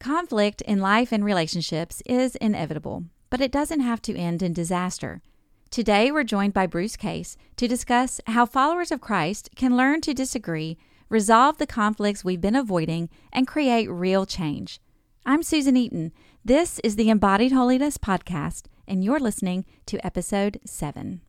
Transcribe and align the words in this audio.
Conflict 0.00 0.60
in 0.62 0.80
life 0.80 1.10
and 1.10 1.24
relationships 1.24 2.02
is 2.06 2.36
inevitable, 2.36 3.04
but 3.30 3.40
it 3.40 3.50
doesn't 3.50 3.80
have 3.80 4.00
to 4.02 4.16
end 4.16 4.42
in 4.42 4.52
disaster. 4.52 5.22
Today, 5.70 6.12
we're 6.12 6.22
joined 6.22 6.54
by 6.54 6.66
Bruce 6.66 6.96
Case 6.96 7.36
to 7.56 7.66
discuss 7.66 8.20
how 8.28 8.46
followers 8.46 8.92
of 8.92 9.00
Christ 9.00 9.50
can 9.56 9.76
learn 9.76 10.00
to 10.02 10.14
disagree, 10.14 10.78
resolve 11.08 11.58
the 11.58 11.66
conflicts 11.66 12.24
we've 12.24 12.40
been 12.40 12.54
avoiding, 12.54 13.08
and 13.32 13.48
create 13.48 13.90
real 13.90 14.24
change. 14.24 14.80
I'm 15.26 15.42
Susan 15.42 15.76
Eaton. 15.76 16.12
This 16.44 16.78
is 16.84 16.94
the 16.94 17.10
Embodied 17.10 17.52
Holiness 17.52 17.98
Podcast, 17.98 18.66
and 18.86 19.02
you're 19.02 19.20
listening 19.20 19.64
to 19.86 20.06
episode 20.06 20.60
7. 20.64 21.22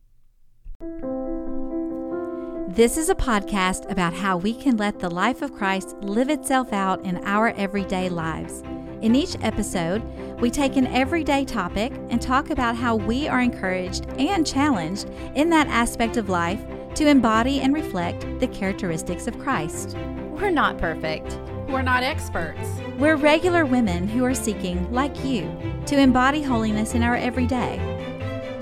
This 2.72 2.96
is 2.96 3.08
a 3.08 3.16
podcast 3.16 3.90
about 3.90 4.14
how 4.14 4.36
we 4.36 4.54
can 4.54 4.76
let 4.76 5.00
the 5.00 5.10
life 5.10 5.42
of 5.42 5.52
Christ 5.52 5.96
live 6.02 6.30
itself 6.30 6.72
out 6.72 7.04
in 7.04 7.16
our 7.24 7.48
everyday 7.56 8.08
lives. 8.08 8.62
In 9.02 9.16
each 9.16 9.36
episode, 9.40 10.04
we 10.38 10.52
take 10.52 10.76
an 10.76 10.86
everyday 10.86 11.44
topic 11.44 11.92
and 12.10 12.22
talk 12.22 12.50
about 12.50 12.76
how 12.76 12.94
we 12.94 13.26
are 13.26 13.40
encouraged 13.40 14.06
and 14.20 14.46
challenged 14.46 15.10
in 15.34 15.50
that 15.50 15.66
aspect 15.66 16.16
of 16.16 16.28
life 16.28 16.64
to 16.94 17.08
embody 17.08 17.60
and 17.60 17.74
reflect 17.74 18.24
the 18.38 18.46
characteristics 18.46 19.26
of 19.26 19.36
Christ. 19.40 19.96
We're 20.30 20.50
not 20.50 20.78
perfect. 20.78 21.40
We're 21.68 21.82
not 21.82 22.04
experts. 22.04 22.68
We're 22.98 23.16
regular 23.16 23.66
women 23.66 24.06
who 24.06 24.24
are 24.24 24.32
seeking, 24.32 24.92
like 24.92 25.24
you, 25.24 25.52
to 25.86 25.98
embody 25.98 26.40
holiness 26.40 26.94
in 26.94 27.02
our 27.02 27.16
everyday. 27.16 27.80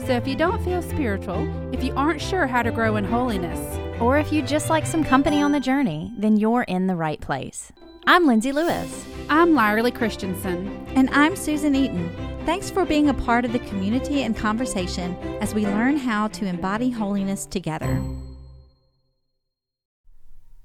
So 0.06 0.14
if 0.14 0.26
you 0.26 0.34
don't 0.34 0.64
feel 0.64 0.80
spiritual, 0.80 1.46
if 1.74 1.84
you 1.84 1.92
aren't 1.94 2.22
sure 2.22 2.46
how 2.46 2.62
to 2.62 2.70
grow 2.70 2.96
in 2.96 3.04
holiness, 3.04 3.78
or 4.00 4.18
if 4.18 4.32
you 4.32 4.42
just 4.42 4.70
like 4.70 4.86
some 4.86 5.04
company 5.04 5.42
on 5.42 5.52
the 5.52 5.60
journey, 5.60 6.12
then 6.16 6.36
you're 6.36 6.62
in 6.62 6.86
the 6.86 6.96
right 6.96 7.20
place. 7.20 7.72
I'm 8.06 8.26
Lindsay 8.26 8.52
Lewis. 8.52 9.04
I'm 9.28 9.52
Lyerly 9.52 9.94
Christensen. 9.94 10.86
And 10.94 11.10
I'm 11.10 11.36
Susan 11.36 11.74
Eaton. 11.74 12.10
Thanks 12.46 12.70
for 12.70 12.84
being 12.84 13.08
a 13.08 13.14
part 13.14 13.44
of 13.44 13.52
the 13.52 13.58
community 13.60 14.22
and 14.22 14.36
conversation 14.36 15.14
as 15.40 15.54
we 15.54 15.66
learn 15.66 15.96
how 15.96 16.28
to 16.28 16.46
embody 16.46 16.90
holiness 16.90 17.44
together. 17.44 18.02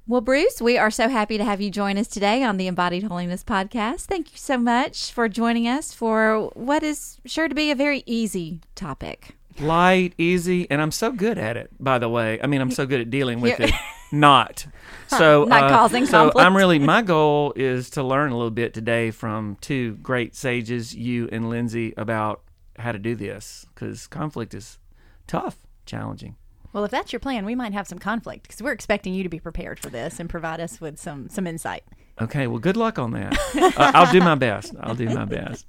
Well, 0.06 0.22
Bruce, 0.22 0.62
we 0.62 0.78
are 0.78 0.92
so 0.92 1.08
happy 1.08 1.38
to 1.38 1.46
have 1.46 1.62
you 1.62 1.72
join 1.72 1.98
us 1.98 2.08
today 2.08 2.44
on 2.44 2.58
the 2.58 2.68
Embodied 2.68 3.04
Holiness 3.04 3.44
podcast. 3.44 4.02
Thank 4.02 4.34
you 4.34 4.38
so 4.38 4.58
much 4.58 5.12
for 5.12 5.30
joining 5.30 5.68
us 5.68 5.94
for 5.94 6.52
what 6.56 6.84
is 6.84 7.18
sure 7.26 7.48
to 7.48 7.56
be 7.56 7.72
a 7.72 7.76
very 7.76 8.04
easy 8.06 8.62
topic 8.76 9.36
light, 9.60 10.14
easy, 10.18 10.70
and 10.70 10.82
I'm 10.82 10.92
so 10.92 11.12
good 11.12 11.38
at 11.38 11.58
it. 11.58 11.70
By 11.80 12.00
the 12.00 12.10
way, 12.10 12.40
I 12.42 12.48
mean 12.48 12.62
I'm 12.62 12.72
so 12.72 12.86
good 12.86 13.02
at 13.02 13.10
dealing 13.10 13.42
with 13.42 13.60
it. 13.60 13.72
Not 14.12 14.66
so 15.08 15.46
not 15.46 15.64
uh, 15.64 15.70
causing 15.70 16.06
so 16.06 16.26
conflict. 16.26 16.46
I'm 16.46 16.56
really 16.56 16.80
my 16.80 17.02
goal 17.14 17.54
is 17.56 17.90
to 17.92 18.04
learn 18.04 18.32
a 18.32 18.36
little 18.36 18.52
bit 18.52 18.74
today 18.74 19.12
from 19.12 19.58
two 19.62 19.96
great 19.96 20.36
sages, 20.36 20.96
you 20.96 21.30
and 21.32 21.50
Lindsay, 21.50 21.94
about 21.98 22.42
how 22.78 22.92
to 22.92 23.00
do 23.00 23.16
this 23.16 23.66
because 23.74 24.08
conflict 24.08 24.54
is 24.54 24.80
tough, 25.28 25.58
challenging. 25.86 26.36
Well, 26.74 26.84
if 26.84 26.92
that's 26.92 27.14
your 27.14 27.20
plan, 27.20 27.46
we 27.46 27.54
might 27.54 27.74
have 27.74 27.88
some 27.88 28.00
conflict 28.00 28.44
because 28.44 28.62
we're 28.62 28.72
expecting 28.72 29.14
you 29.14 29.22
to 29.22 29.30
be 29.30 29.40
prepared 29.40 29.80
for 29.80 29.90
this 29.90 30.20
and 30.20 30.28
provide 30.30 30.60
us 30.60 30.82
with 30.82 31.00
some 31.00 31.30
some 31.30 31.46
insight. 31.46 31.84
Okay, 32.22 32.48
well, 32.48 32.60
good 32.60 32.78
luck 32.78 33.00
on 33.00 33.12
that. 33.12 33.38
uh, 33.56 33.92
I'll 33.94 34.12
do 34.12 34.20
my 34.20 34.36
best. 34.36 34.74
I'll 34.80 34.96
do 34.96 35.10
my 35.10 35.26
best. 35.26 35.66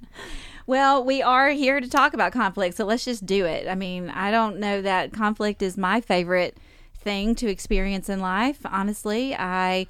Well, 0.66 1.04
we 1.04 1.20
are 1.20 1.50
here 1.50 1.78
to 1.78 1.88
talk 1.88 2.14
about 2.14 2.32
conflict, 2.32 2.76
so 2.76 2.86
let's 2.86 3.04
just 3.04 3.26
do 3.26 3.44
it. 3.44 3.68
I 3.68 3.74
mean, 3.74 4.08
I 4.08 4.30
don't 4.30 4.58
know 4.58 4.80
that 4.80 5.12
conflict 5.12 5.60
is 5.60 5.76
my 5.76 6.00
favorite 6.00 6.56
thing 6.94 7.34
to 7.36 7.48
experience 7.48 8.08
in 8.08 8.20
life. 8.20 8.60
Honestly, 8.64 9.34
I 9.34 9.86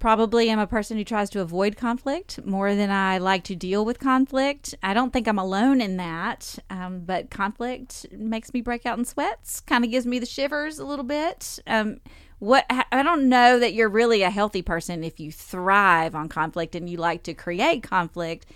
probably 0.00 0.50
am 0.50 0.58
a 0.58 0.66
person 0.66 0.96
who 0.96 1.04
tries 1.04 1.30
to 1.30 1.40
avoid 1.40 1.76
conflict 1.76 2.44
more 2.44 2.74
than 2.74 2.90
I 2.90 3.18
like 3.18 3.44
to 3.44 3.54
deal 3.54 3.84
with 3.84 4.00
conflict. 4.00 4.74
I 4.82 4.94
don't 4.94 5.12
think 5.12 5.28
I'm 5.28 5.38
alone 5.38 5.80
in 5.80 5.96
that, 5.98 6.58
um, 6.70 7.00
but 7.00 7.30
conflict 7.30 8.06
makes 8.10 8.52
me 8.52 8.62
break 8.62 8.86
out 8.86 8.98
in 8.98 9.04
sweats, 9.04 9.60
kind 9.60 9.84
of 9.84 9.92
gives 9.92 10.06
me 10.06 10.18
the 10.18 10.26
shivers 10.26 10.80
a 10.80 10.84
little 10.84 11.04
bit. 11.04 11.60
Um, 11.68 12.00
what 12.40 12.64
I 12.68 13.02
don't 13.04 13.28
know 13.28 13.60
that 13.60 13.74
you're 13.74 13.90
really 13.90 14.22
a 14.22 14.30
healthy 14.30 14.62
person 14.62 15.04
if 15.04 15.20
you 15.20 15.30
thrive 15.30 16.16
on 16.16 16.28
conflict 16.28 16.74
and 16.74 16.90
you 16.90 16.96
like 16.96 17.22
to 17.24 17.34
create 17.34 17.84
conflict 17.84 18.46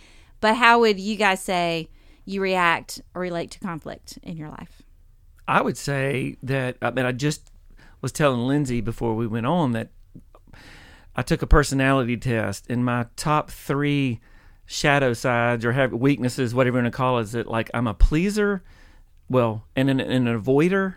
but 0.41 0.57
how 0.57 0.81
would 0.81 1.01
you 1.01 1.17
guys 1.17 1.43
say 1.43 1.89
you 2.25 2.41
react 2.41 3.01
or 3.15 3.23
relate 3.23 3.51
to 3.53 3.59
conflict 3.59 4.19
in 4.23 4.37
your 4.37 4.49
life? 4.49 4.83
I 5.47 5.63
would 5.63 5.77
say 5.77 6.37
that 6.43 6.77
I 6.81 6.91
mean 6.91 7.07
I 7.07 7.13
just 7.13 7.51
was 8.01 8.13
telling 8.13 8.47
Lindsay 8.47 8.81
before 8.81 9.15
we 9.15 9.27
went 9.27 9.47
on 9.47 9.73
that 9.73 9.91
I 11.17 11.23
took 11.23 11.43
a 11.43 11.47
personality 11.47 12.17
test 12.17 12.67
and 12.69 12.85
my 12.85 13.07
top 13.17 13.51
three 13.51 14.21
shadow 14.67 15.13
sides 15.13 15.65
or 15.65 15.73
have 15.73 15.93
weaknesses, 15.93 16.55
whatever 16.55 16.79
you 16.79 16.83
want 16.83 16.93
to 16.93 16.97
call 16.97 17.19
it, 17.19 17.23
is 17.23 17.33
that 17.33 17.47
like 17.47 17.71
I'm 17.75 17.87
a 17.87 17.95
pleaser, 17.95 18.63
well, 19.29 19.65
and 19.77 19.89
an, 19.91 20.01
an 20.01 20.27
avoider, 20.27 20.97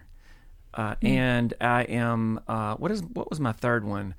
uh, 0.73 0.95
mm. 0.95 1.09
and 1.09 1.53
I 1.61 1.83
am 1.83 2.39
uh, 2.47 2.75
what 2.75 2.91
is 2.91 3.03
what 3.03 3.29
was 3.29 3.39
my 3.39 3.51
third 3.51 3.83
one? 3.85 4.15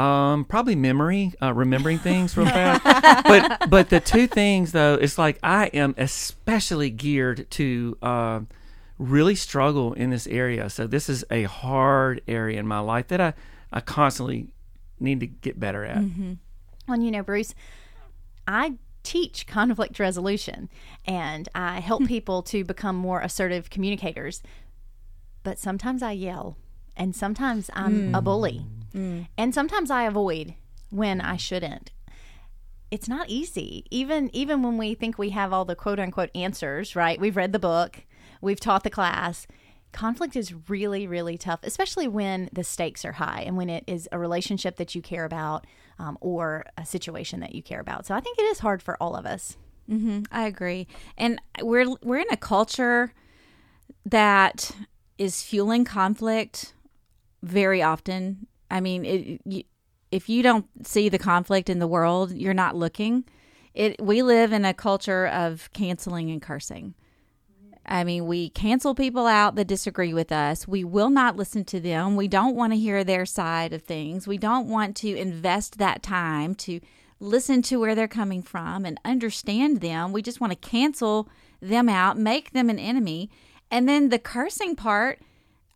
Um, 0.00 0.44
probably 0.46 0.76
memory, 0.76 1.34
uh, 1.42 1.52
remembering 1.52 1.98
things 1.98 2.34
real 2.34 2.46
fast. 2.46 2.82
but 3.24 3.68
but 3.68 3.90
the 3.90 4.00
two 4.00 4.26
things 4.26 4.72
though, 4.72 4.94
it's 4.94 5.18
like 5.18 5.38
I 5.42 5.66
am 5.66 5.94
especially 5.98 6.88
geared 6.88 7.50
to 7.52 7.98
uh, 8.00 8.40
really 8.98 9.34
struggle 9.34 9.92
in 9.92 10.08
this 10.08 10.26
area. 10.26 10.70
So 10.70 10.86
this 10.86 11.10
is 11.10 11.22
a 11.30 11.42
hard 11.42 12.22
area 12.26 12.58
in 12.58 12.66
my 12.66 12.78
life 12.78 13.08
that 13.08 13.20
I 13.20 13.34
I 13.72 13.80
constantly 13.80 14.48
need 14.98 15.20
to 15.20 15.26
get 15.26 15.60
better 15.60 15.84
at. 15.84 15.98
Mm-hmm. 15.98 16.32
Well, 16.88 17.00
you 17.00 17.10
know, 17.10 17.22
Bruce, 17.22 17.54
I 18.48 18.78
teach 19.02 19.46
conflict 19.46 19.98
resolution 19.98 20.70
and 21.04 21.46
I 21.54 21.80
help 21.80 22.02
hmm. 22.02 22.06
people 22.14 22.42
to 22.44 22.64
become 22.64 22.96
more 22.96 23.20
assertive 23.20 23.68
communicators. 23.68 24.42
But 25.42 25.58
sometimes 25.58 26.02
I 26.02 26.12
yell 26.12 26.56
and 26.96 27.14
sometimes 27.14 27.70
I'm 27.74 28.12
mm. 28.12 28.18
a 28.18 28.20
bully. 28.20 28.66
Mm. 28.94 29.28
And 29.36 29.54
sometimes 29.54 29.90
I 29.90 30.04
avoid 30.04 30.54
when 30.90 31.20
I 31.20 31.36
shouldn't. 31.36 31.92
It's 32.90 33.08
not 33.08 33.28
easy. 33.28 33.84
Even 33.90 34.34
even 34.34 34.62
when 34.62 34.76
we 34.76 34.94
think 34.94 35.16
we 35.16 35.30
have 35.30 35.52
all 35.52 35.64
the 35.64 35.76
quote 35.76 36.00
unquote 36.00 36.30
answers, 36.34 36.96
right? 36.96 37.20
We've 37.20 37.36
read 37.36 37.52
the 37.52 37.58
book, 37.58 38.04
we've 38.40 38.60
taught 38.60 38.84
the 38.84 38.90
class. 38.90 39.46
Conflict 39.92 40.36
is 40.36 40.54
really, 40.68 41.08
really 41.08 41.36
tough, 41.36 41.60
especially 41.64 42.06
when 42.06 42.48
the 42.52 42.62
stakes 42.62 43.04
are 43.04 43.12
high 43.12 43.42
and 43.44 43.56
when 43.56 43.68
it 43.68 43.82
is 43.88 44.08
a 44.12 44.20
relationship 44.20 44.76
that 44.76 44.94
you 44.94 45.02
care 45.02 45.24
about 45.24 45.66
um, 45.98 46.16
or 46.20 46.64
a 46.78 46.86
situation 46.86 47.40
that 47.40 47.56
you 47.56 47.62
care 47.62 47.80
about. 47.80 48.06
So 48.06 48.14
I 48.14 48.20
think 48.20 48.38
it 48.38 48.42
is 48.42 48.60
hard 48.60 48.82
for 48.82 48.96
all 49.02 49.16
of 49.16 49.26
us. 49.26 49.56
Mm-hmm, 49.90 50.22
I 50.30 50.46
agree, 50.46 50.86
and 51.18 51.40
we're 51.62 51.86
we're 52.02 52.18
in 52.18 52.30
a 52.30 52.36
culture 52.36 53.12
that 54.06 54.70
is 55.18 55.42
fueling 55.42 55.84
conflict 55.84 56.74
very 57.42 57.82
often 57.82 58.46
I 58.70 58.80
mean, 58.80 59.04
it, 59.04 59.66
if 60.10 60.28
you 60.28 60.42
don't 60.42 60.66
see 60.86 61.08
the 61.08 61.18
conflict 61.18 61.68
in 61.68 61.78
the 61.78 61.86
world, 61.86 62.32
you're 62.32 62.54
not 62.54 62.76
looking. 62.76 63.24
It 63.74 64.00
we 64.00 64.22
live 64.22 64.52
in 64.52 64.64
a 64.64 64.74
culture 64.74 65.26
of 65.26 65.70
canceling 65.72 66.30
and 66.30 66.42
cursing. 66.42 66.94
I 67.86 68.04
mean, 68.04 68.26
we 68.26 68.50
cancel 68.50 68.94
people 68.94 69.26
out 69.26 69.54
that 69.56 69.66
disagree 69.66 70.12
with 70.12 70.30
us. 70.30 70.68
We 70.68 70.84
will 70.84 71.10
not 71.10 71.36
listen 71.36 71.64
to 71.66 71.80
them. 71.80 72.14
We 72.14 72.28
don't 72.28 72.54
want 72.54 72.72
to 72.72 72.78
hear 72.78 73.02
their 73.02 73.26
side 73.26 73.72
of 73.72 73.82
things. 73.82 74.28
We 74.28 74.38
don't 74.38 74.68
want 74.68 74.96
to 74.96 75.16
invest 75.16 75.78
that 75.78 76.02
time 76.02 76.54
to 76.56 76.80
listen 77.18 77.62
to 77.62 77.78
where 77.78 77.94
they're 77.94 78.08
coming 78.08 78.42
from 78.42 78.84
and 78.84 79.00
understand 79.04 79.80
them. 79.80 80.12
We 80.12 80.22
just 80.22 80.40
want 80.40 80.52
to 80.52 80.68
cancel 80.68 81.28
them 81.60 81.88
out, 81.88 82.18
make 82.18 82.52
them 82.52 82.70
an 82.70 82.78
enemy. 82.78 83.30
And 83.70 83.88
then 83.88 84.08
the 84.08 84.18
cursing 84.18 84.76
part, 84.76 85.20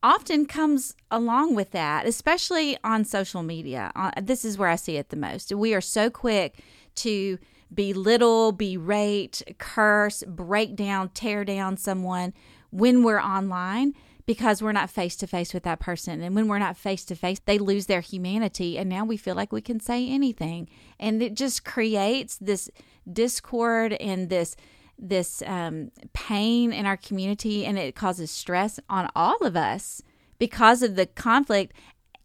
often 0.05 0.45
comes 0.45 0.95
along 1.11 1.55
with 1.55 1.71
that, 1.71 2.07
especially 2.07 2.77
on 2.85 3.07
social 3.07 3.43
media. 3.43 3.91
Uh, 3.97 4.11
this 4.23 4.45
is 4.45 4.59
where 4.59 4.69
I 4.69 4.77
see 4.77 4.97
it 4.97 5.09
the 5.09 5.17
most. 5.17 5.51
We 5.51 5.73
are 5.73 5.81
so 5.81 6.11
quick 6.11 6.63
to 6.97 7.39
belittle, 7.73 8.53
berate, 8.53 9.43
curse, 9.59 10.23
break 10.29 10.77
down, 10.77 11.09
tear 11.09 11.43
down 11.43 11.79
someone 11.79 12.35
when 12.71 13.03
we're 13.03 13.21
online 13.21 13.95
because 14.27 14.63
we're 14.63 14.73
not 14.73 14.91
face 14.91 15.17
to 15.17 15.27
face 15.27 15.55
with 15.55 15.63
that 15.63 15.81
person. 15.81 16.21
And 16.21 16.35
when 16.35 16.49
we're 16.49 16.59
not 16.59 16.77
face 16.77 17.07
to 17.07 17.15
face, 17.15 17.41
they 17.45 17.59
lose 17.59 17.87
their 17.87 18.03
humanity. 18.03 18.77
And 18.77 18.91
now 18.91 19.07
we 19.07 19.17
feel 19.17 19.35
like 19.35 19.53
we 19.53 19.63
can 19.63 19.81
say 19.81 20.07
anything. 20.07 20.69
And 21.01 21.23
it 21.23 21.35
just 21.35 21.65
creates 21.65 22.37
this 22.37 22.71
discord 23.11 23.95
and 23.95 24.29
this 24.29 24.55
this 24.99 25.43
um, 25.47 25.91
pain 26.13 26.73
in 26.73 26.87
our 26.87 26.97
community 26.97 27.65
and 27.67 27.79
it 27.79 27.95
causes 27.95 28.31
stress 28.31 28.79
on 28.89 29.11
all 29.15 29.39
of 29.45 29.57
us 29.57 30.03
because 30.39 30.83
of 30.83 30.97
the 30.97 31.07
conflict, 31.07 31.73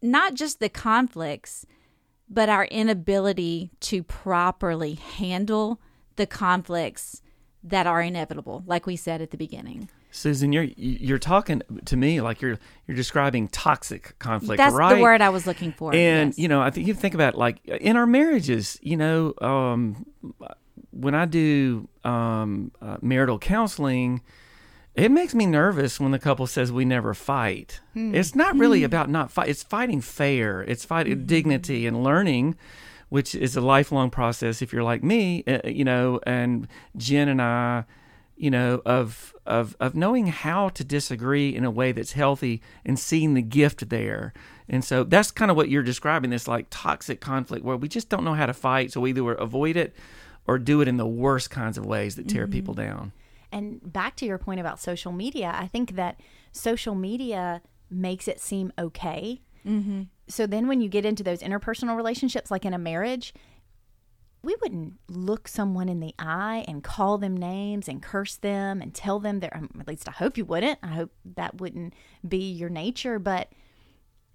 not 0.02 0.34
just 0.34 0.60
the 0.60 0.68
conflicts, 0.68 1.66
but 2.28 2.48
our 2.48 2.64
inability 2.66 3.70
to 3.80 4.02
properly 4.02 4.94
handle 4.94 5.80
the 6.16 6.26
conflicts 6.26 7.22
that 7.62 7.86
are 7.86 8.00
inevitable, 8.00 8.62
like 8.66 8.86
we 8.86 8.96
said 8.96 9.20
at 9.20 9.30
the 9.30 9.36
beginning. 9.36 9.88
Susan, 10.12 10.52
you're 10.52 10.66
you're 10.76 11.18
talking 11.18 11.62
to 11.84 11.96
me 11.96 12.20
like 12.20 12.40
you're 12.40 12.58
you're 12.86 12.96
describing 12.96 13.46
toxic 13.48 14.18
conflict, 14.18 14.58
That's 14.58 14.74
right? 14.74 14.96
the 14.96 15.02
word 15.02 15.20
I 15.20 15.28
was 15.28 15.46
looking 15.46 15.72
for. 15.72 15.94
And 15.94 16.30
yes. 16.30 16.38
you 16.38 16.48
know, 16.48 16.60
I 16.60 16.70
think 16.70 16.88
you 16.88 16.94
think 16.94 17.14
about 17.14 17.36
like 17.36 17.64
in 17.64 17.96
our 17.96 18.06
marriages, 18.06 18.78
you 18.82 18.96
know, 18.96 19.34
um, 19.40 20.04
when 20.90 21.14
I 21.14 21.24
do 21.24 21.88
um, 22.04 22.72
uh, 22.80 22.96
marital 23.00 23.38
counseling, 23.38 24.22
it 24.94 25.10
makes 25.10 25.34
me 25.34 25.46
nervous 25.46 26.00
when 26.00 26.10
the 26.10 26.18
couple 26.18 26.46
says 26.46 26.72
we 26.72 26.84
never 26.84 27.14
fight. 27.14 27.80
It's 28.14 28.34
not 28.34 28.56
really 28.58 28.82
about 28.82 29.08
not 29.08 29.30
fight. 29.30 29.48
It's 29.48 29.62
fighting 29.62 30.00
fair. 30.00 30.62
It's 30.62 30.84
fighting 30.84 31.26
dignity 31.26 31.86
and 31.86 32.02
learning, 32.02 32.56
which 33.08 33.34
is 33.34 33.56
a 33.56 33.60
lifelong 33.60 34.10
process. 34.10 34.62
If 34.62 34.72
you're 34.72 34.82
like 34.82 35.04
me, 35.04 35.44
uh, 35.46 35.60
you 35.64 35.84
know, 35.84 36.20
and 36.26 36.66
Jen 36.96 37.28
and 37.28 37.40
I, 37.40 37.84
you 38.36 38.50
know, 38.50 38.82
of 38.84 39.34
of 39.46 39.76
of 39.78 39.94
knowing 39.94 40.26
how 40.26 40.70
to 40.70 40.82
disagree 40.82 41.54
in 41.54 41.64
a 41.64 41.70
way 41.70 41.92
that's 41.92 42.12
healthy 42.12 42.60
and 42.84 42.98
seeing 42.98 43.34
the 43.34 43.42
gift 43.42 43.90
there. 43.90 44.32
And 44.68 44.84
so 44.84 45.04
that's 45.04 45.30
kind 45.30 45.50
of 45.50 45.56
what 45.56 45.68
you're 45.68 45.82
describing. 45.82 46.30
This 46.30 46.48
like 46.48 46.66
toxic 46.68 47.20
conflict 47.20 47.64
where 47.64 47.76
we 47.76 47.88
just 47.88 48.08
don't 48.08 48.24
know 48.24 48.34
how 48.34 48.46
to 48.46 48.54
fight, 48.54 48.92
so 48.92 49.00
we 49.00 49.10
either 49.10 49.34
avoid 49.34 49.76
it 49.76 49.94
or 50.50 50.58
do 50.58 50.80
it 50.80 50.88
in 50.88 50.96
the 50.96 51.06
worst 51.06 51.48
kinds 51.48 51.78
of 51.78 51.86
ways 51.86 52.16
that 52.16 52.26
tear 52.28 52.48
people 52.48 52.74
down. 52.74 53.12
And 53.52 53.80
back 53.92 54.16
to 54.16 54.26
your 54.26 54.36
point 54.36 54.58
about 54.58 54.80
social 54.80 55.12
media, 55.12 55.54
I 55.54 55.68
think 55.68 55.94
that 55.94 56.18
social 56.50 56.96
media 56.96 57.62
makes 57.88 58.26
it 58.26 58.40
seem 58.40 58.72
okay. 58.76 59.42
Mm-hmm. 59.64 60.02
So 60.26 60.48
then 60.48 60.66
when 60.66 60.80
you 60.80 60.88
get 60.88 61.04
into 61.04 61.22
those 61.22 61.38
interpersonal 61.38 61.96
relationships, 61.96 62.50
like 62.50 62.64
in 62.64 62.74
a 62.74 62.78
marriage, 62.78 63.32
we 64.42 64.56
wouldn't 64.60 64.94
look 65.08 65.46
someone 65.46 65.88
in 65.88 66.00
the 66.00 66.14
eye 66.18 66.64
and 66.66 66.82
call 66.82 67.16
them 67.16 67.36
names 67.36 67.86
and 67.86 68.02
curse 68.02 68.34
them 68.34 68.82
and 68.82 68.92
tell 68.92 69.20
them 69.20 69.38
their, 69.38 69.54
at 69.78 69.86
least 69.86 70.08
I 70.08 70.12
hope 70.12 70.36
you 70.36 70.44
wouldn't. 70.44 70.80
I 70.82 70.88
hope 70.88 71.12
that 71.36 71.60
wouldn't 71.60 71.94
be 72.26 72.50
your 72.50 72.70
nature. 72.70 73.20
But 73.20 73.52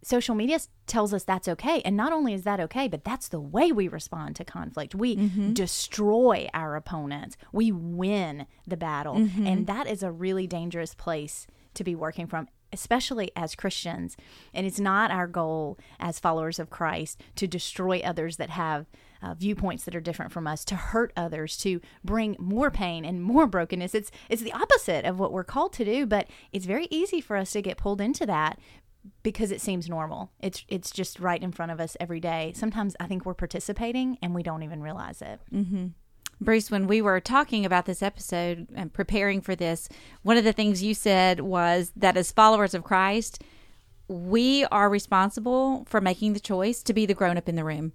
social 0.05 0.35
media 0.35 0.59
tells 0.85 1.13
us 1.13 1.23
that's 1.23 1.47
okay. 1.47 1.81
And 1.83 1.97
not 1.97 2.13
only 2.13 2.33
is 2.33 2.43
that 2.43 2.59
okay, 2.59 2.87
but 2.87 3.03
that's 3.03 3.27
the 3.27 3.39
way 3.39 3.71
we 3.71 3.87
respond 3.87 4.35
to 4.35 4.45
conflict. 4.45 4.93
We 4.93 5.15
destroy 5.53 6.47
our 6.53 6.75
opponents, 6.75 7.37
we 7.51 7.71
win 7.71 8.45
the 8.67 8.77
battle. 8.77 9.15
And 9.15 9.67
that 9.67 9.87
is 9.87 10.03
a 10.03 10.11
really 10.11 10.47
dangerous 10.47 10.93
place 10.93 11.47
to 11.73 11.83
be 11.83 11.95
working 11.95 12.27
from. 12.27 12.47
Especially 12.73 13.31
as 13.37 13.55
Christians. 13.55 14.17
And 14.53 14.67
it's 14.67 14.81
not 14.81 15.09
our 15.09 15.27
goal 15.27 15.77
as 15.97 16.19
followers 16.19 16.59
of 16.59 16.69
Christ 16.69 17.21
to 17.37 17.47
destroy 17.47 18.01
others 18.03 18.35
that 18.35 18.49
have 18.49 18.87
uh, 19.21 19.33
viewpoints 19.33 19.85
that 19.85 19.95
are 19.95 20.01
different 20.01 20.33
from 20.33 20.45
us, 20.45 20.65
to 20.65 20.75
hurt 20.75 21.13
others, 21.15 21.55
to 21.57 21.79
bring 22.03 22.35
more 22.37 22.69
pain 22.69 23.05
and 23.05 23.23
more 23.23 23.47
brokenness. 23.47 23.95
It's, 23.95 24.11
it's 24.29 24.41
the 24.41 24.51
opposite 24.51 25.05
of 25.05 25.19
what 25.19 25.31
we're 25.31 25.45
called 25.45 25.71
to 25.73 25.85
do, 25.85 26.05
but 26.05 26.27
it's 26.51 26.65
very 26.65 26.87
easy 26.89 27.21
for 27.21 27.37
us 27.37 27.51
to 27.51 27.61
get 27.61 27.77
pulled 27.77 28.01
into 28.01 28.25
that 28.25 28.59
because 29.23 29.51
it 29.51 29.61
seems 29.61 29.89
normal. 29.89 30.31
It's 30.39 30.63
it's 30.67 30.91
just 30.91 31.19
right 31.19 31.41
in 31.41 31.51
front 31.51 31.71
of 31.71 31.79
us 31.79 31.95
every 31.99 32.19
day. 32.19 32.53
Sometimes 32.55 32.95
I 32.99 33.07
think 33.07 33.25
we're 33.25 33.33
participating 33.33 34.17
and 34.21 34.33
we 34.35 34.43
don't 34.43 34.63
even 34.63 34.81
realize 34.81 35.21
it. 35.21 35.39
Mm-hmm. 35.53 35.87
Bruce, 36.41 36.69
when 36.69 36.85
we 36.87 37.01
were 37.01 37.19
talking 37.21 37.65
about 37.65 37.85
this 37.85 38.03
episode 38.03 38.67
and 38.75 38.91
preparing 38.91 39.39
for 39.41 39.55
this, 39.55 39.87
one 40.21 40.35
of 40.37 40.43
the 40.43 40.51
things 40.53 40.83
you 40.83 40.93
said 40.93 41.39
was 41.39 41.91
that 41.95 42.17
as 42.17 42.31
followers 42.31 42.73
of 42.73 42.83
Christ, 42.83 43.41
we 44.07 44.65
are 44.65 44.89
responsible 44.89 45.85
for 45.87 46.01
making 46.01 46.33
the 46.33 46.39
choice 46.39 46.83
to 46.83 46.93
be 46.93 47.05
the 47.05 47.13
grown 47.13 47.37
up 47.37 47.47
in 47.49 47.55
the 47.55 47.63
room 47.63 47.93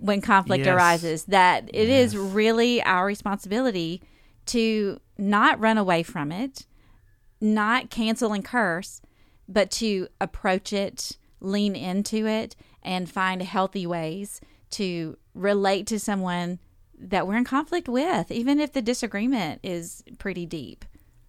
when 0.00 0.20
conflict 0.20 0.66
Yes. 0.66 0.74
arises. 0.76 1.24
That 1.24 1.68
it 1.72 1.88
is 1.88 2.12
Yes. 2.12 2.22
really 2.22 2.82
our 2.82 3.06
responsibility 3.06 4.02
to 4.46 5.00
not 5.16 5.58
run 5.60 5.78
away 5.78 6.02
from 6.02 6.30
it, 6.32 6.66
not 7.40 7.88
cancel 7.90 8.32
and 8.32 8.44
curse, 8.44 9.00
but 9.48 9.70
to 9.72 10.08
approach 10.20 10.72
it, 10.72 11.16
lean 11.40 11.74
into 11.74 12.26
it, 12.26 12.54
and 12.82 13.10
find 13.10 13.42
healthy 13.42 13.86
ways 13.86 14.40
to 14.70 15.16
relate 15.34 15.86
to 15.86 15.98
someone 15.98 16.58
that 17.00 17.26
we're 17.26 17.36
in 17.36 17.44
conflict 17.44 17.88
with, 17.88 18.30
even 18.30 18.60
if 18.60 18.72
the 18.72 18.82
disagreement 18.82 19.60
is 19.62 20.02
pretty 20.18 20.46
deep. 20.46 20.84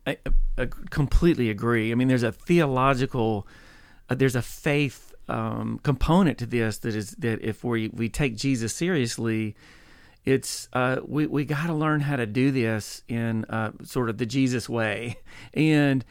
I, 0.06 0.18
I 0.58 0.68
completely 0.90 1.50
agree. 1.50 1.92
I 1.92 1.96
mean, 1.96 2.08
there's 2.08 2.24
a 2.24 2.32
theological, 2.32 3.48
uh, 4.10 4.16
there's 4.16 4.36
a 4.36 4.42
faith 4.42 5.14
um, 5.28 5.80
component 5.84 6.40
to 6.40 6.46
this 6.46 6.80
that 6.80 6.96
is 6.96 7.12
that 7.12 7.42
if 7.42 7.64
we 7.64 7.90
we 7.90 8.10
take 8.10 8.36
Jesus 8.36 8.74
seriously, 8.74 9.56
it's 10.26 10.68
uh, 10.74 10.98
we 11.06 11.28
we 11.28 11.46
got 11.46 11.68
to 11.68 11.74
learn 11.74 12.02
how 12.02 12.16
to 12.16 12.26
do 12.26 12.52
this 12.52 13.04
in 13.08 13.46
uh, 13.46 13.72
sort 13.84 14.10
of 14.10 14.18
the 14.18 14.26
Jesus 14.26 14.68
way, 14.68 15.20
and 15.54 16.04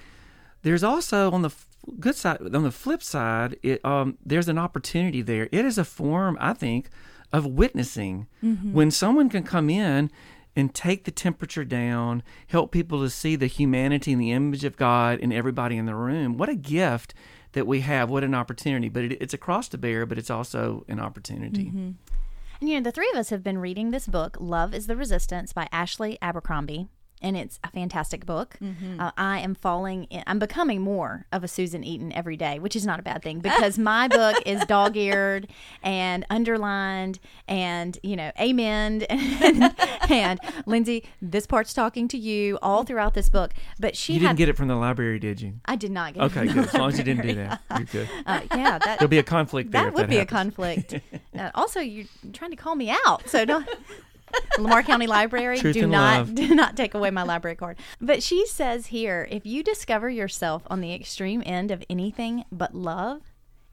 there's 0.62 0.84
also 0.84 1.31
on 1.32 1.43
the 1.43 1.50
good 1.99 2.14
side 2.14 2.38
on 2.55 2.62
the 2.62 2.70
flip 2.70 3.02
side 3.02 3.56
it, 3.62 3.85
um, 3.85 4.19
there's 4.25 4.49
an 4.49 4.58
opportunity 4.58 5.23
there. 5.23 5.49
It 5.52 5.64
is 5.64 5.79
a 5.79 5.85
form 5.85 6.37
i 6.40 6.52
think 6.52 6.90
of 7.32 7.44
witnessing. 7.44 8.26
When 8.40 8.90
someone 8.90 9.29
can 9.29 9.43
come 9.43 9.69
in 9.69 10.11
and 10.56 10.75
take 10.75 11.05
the 11.05 11.11
temperature 11.11 11.64
down 11.64 12.23
help 12.49 12.73
people 12.73 13.02
to 13.02 13.11
see 13.11 13.37
the 13.37 13.46
humanity 13.46 14.12
and 14.12 14.20
the 14.20 14.32
image 14.32 14.64
of 14.64 14.76
god 14.76 15.19
in 15.19 15.32
everybody 15.32 15.76
in 15.76 15.87
the 15.87 15.94
room 15.94 16.37
what 16.38 16.49
a 16.49 16.55
gift 16.55 17.14
that 17.52 17.67
we 17.67 17.81
have. 17.81 18.11
What 18.11 18.25
an 18.25 18.35
opportunity. 18.35 18.88
But 18.88 19.05
it, 19.05 19.12
it's 19.20 19.35
a 19.35 19.38
cross 19.38 19.69
to 19.69 19.79
bear 19.79 20.06
but 20.06 20.19
it's 20.19 20.31
also 20.31 20.85
an 20.88 21.00
opportunity. 21.00 21.69
And 22.61 22.69
you 22.69 22.75
know, 22.75 22.82
the 22.82 22.93
three 22.93 23.08
of 23.12 23.19
us 23.19 23.31
have 23.31 23.44
been 23.44 23.58
reading 23.58 23.90
this 23.90 24.06
book, 24.06 24.37
Love 24.40 24.75
is 24.75 24.87
the 24.88 24.96
Resistance 24.96 25.52
by 25.52 25.69
Ashley 25.70 26.19
Abercrombie. 26.20 26.88
And 27.20 27.36
it's 27.36 27.58
a 27.64 27.70
fantastic 27.70 28.24
book. 28.26 28.58
Uh, 28.98 29.10
I 29.16 29.40
am 29.40 29.54
falling 29.54 30.04
in, 30.04 30.22
I'm 30.26 30.38
becoming 30.38 30.80
more 30.80 31.26
of 31.32 31.42
a 31.42 31.48
Susan 31.48 31.82
Eaton 31.82 32.12
every 32.12 32.36
day, 32.36 32.58
which 32.58 32.76
is 32.76 32.86
not 32.86 33.00
a 33.00 33.02
bad 33.02 33.22
thing 33.22 33.38
because 33.48 33.78
my 33.78 34.08
book 34.08 34.36
is 34.46 34.64
dog 34.66 34.96
eared 34.96 35.48
and 35.82 36.24
underlined 36.30 37.18
and, 37.46 37.98
you 38.02 38.16
know, 38.16 38.30
amened. 38.38 39.06
And, 39.48 39.74
and 40.10 40.40
Lindsay, 40.66 41.04
this 41.22 41.46
part's 41.46 41.72
talking 41.72 42.08
to 42.08 42.18
you 42.18 42.58
all 42.60 42.84
throughout 42.84 43.14
this 43.14 43.28
book. 43.28 43.52
But 43.78 43.96
she 43.96 44.14
you 44.14 44.20
had, 44.20 44.28
didn't 44.28 44.38
get 44.38 44.48
it 44.48 44.56
from 44.56 44.68
the 44.68 44.74
library 44.76 45.18
did 45.18 45.40
you 45.40 45.54
I 45.64 45.76
did 45.76 45.90
not 45.90 46.14
get 46.14 46.22
okay 46.24 46.40
it. 46.40 46.50
Okay, 46.50 46.54
good 46.54 46.66
as 46.68 46.74
long 46.74 46.88
as 46.90 46.98
you 46.98 47.04
didn't 47.04 47.26
do 47.26 47.34
that 47.34 47.60
you're 47.76 47.84
good 47.86 48.08
Uh, 48.26 48.40
yeah, 48.54 48.78
that, 48.78 48.98
there'll 48.98 49.08
be 49.08 49.18
a 49.18 49.22
conflict 49.22 49.70
there 49.70 49.82
that 49.82 49.88
if 49.88 49.94
would 49.94 50.08
be 50.08 50.18
a 50.18 50.26
conflict. 50.26 50.94
uh, 51.38 51.50
also, 51.54 51.80
you're 51.80 52.06
trying 52.32 52.50
to 52.50 52.56
call 52.56 52.74
me 52.74 52.90
out, 53.06 53.28
so 53.28 53.44
don't. 53.44 53.66
Lamar 54.58 54.82
County 54.82 55.06
Library, 55.06 55.58
Truth 55.58 55.75
do 55.75 55.86
not 55.86 56.19
love. 56.19 56.34
do 56.34 56.54
not 56.54 56.76
take 56.76 56.94
away 56.94 57.10
my 57.10 57.22
library 57.22 57.56
card. 57.56 57.78
But 58.00 58.22
she 58.22 58.46
says 58.46 58.86
here, 58.86 59.28
if 59.30 59.46
you 59.46 59.62
discover 59.62 60.10
yourself 60.10 60.62
on 60.69 60.80
the 60.80 60.94
extreme 60.94 61.42
end 61.46 61.70
of 61.70 61.82
anything 61.88 62.44
but 62.50 62.75
love, 62.75 63.22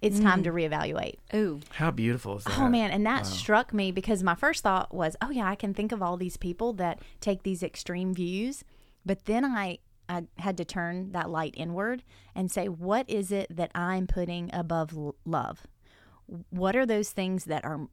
it's 0.01 0.19
time 0.19 0.43
to 0.43 0.51
mm. 0.51 0.69
reevaluate. 0.69 1.15
Ooh. 1.33 1.61
how 1.71 1.89
beautiful 1.89 2.37
is 2.37 2.43
oh, 2.45 2.49
that 2.49 2.59
Oh 2.59 2.69
man, 2.69 2.91
and 2.91 3.05
that 3.05 3.25
struck 3.25 3.73
me 3.73 3.91
because 3.91 4.21
my 4.21 4.35
first 4.35 4.61
thought 4.61 4.93
was, 4.93 5.15
oh 5.21 5.31
yeah, 5.31 5.49
I 5.49 5.55
can 5.55 5.73
think 5.73 5.91
of 5.91 6.01
all 6.01 6.15
these 6.17 6.37
people 6.37 6.73
that 6.73 6.99
take 7.21 7.43
these 7.43 7.63
extreme 7.63 8.13
views, 8.13 8.63
but 9.05 9.25
then 9.25 9.43
I 9.43 9.79
I 10.07 10.25
had 10.37 10.57
to 10.57 10.65
turn 10.65 11.13
that 11.13 11.31
light 11.31 11.55
inward 11.57 12.03
and 12.35 12.51
say, 12.51 12.67
what 12.69 13.09
is 13.09 13.31
it 13.31 13.47
that 13.55 13.71
I'm 13.73 14.05
putting 14.05 14.51
above 14.53 14.95
l- 14.95 15.15
love? 15.25 15.65
What 16.51 16.75
are 16.75 16.85
those 16.85 17.09
things 17.09 17.45
that 17.45 17.65
are 17.65 17.87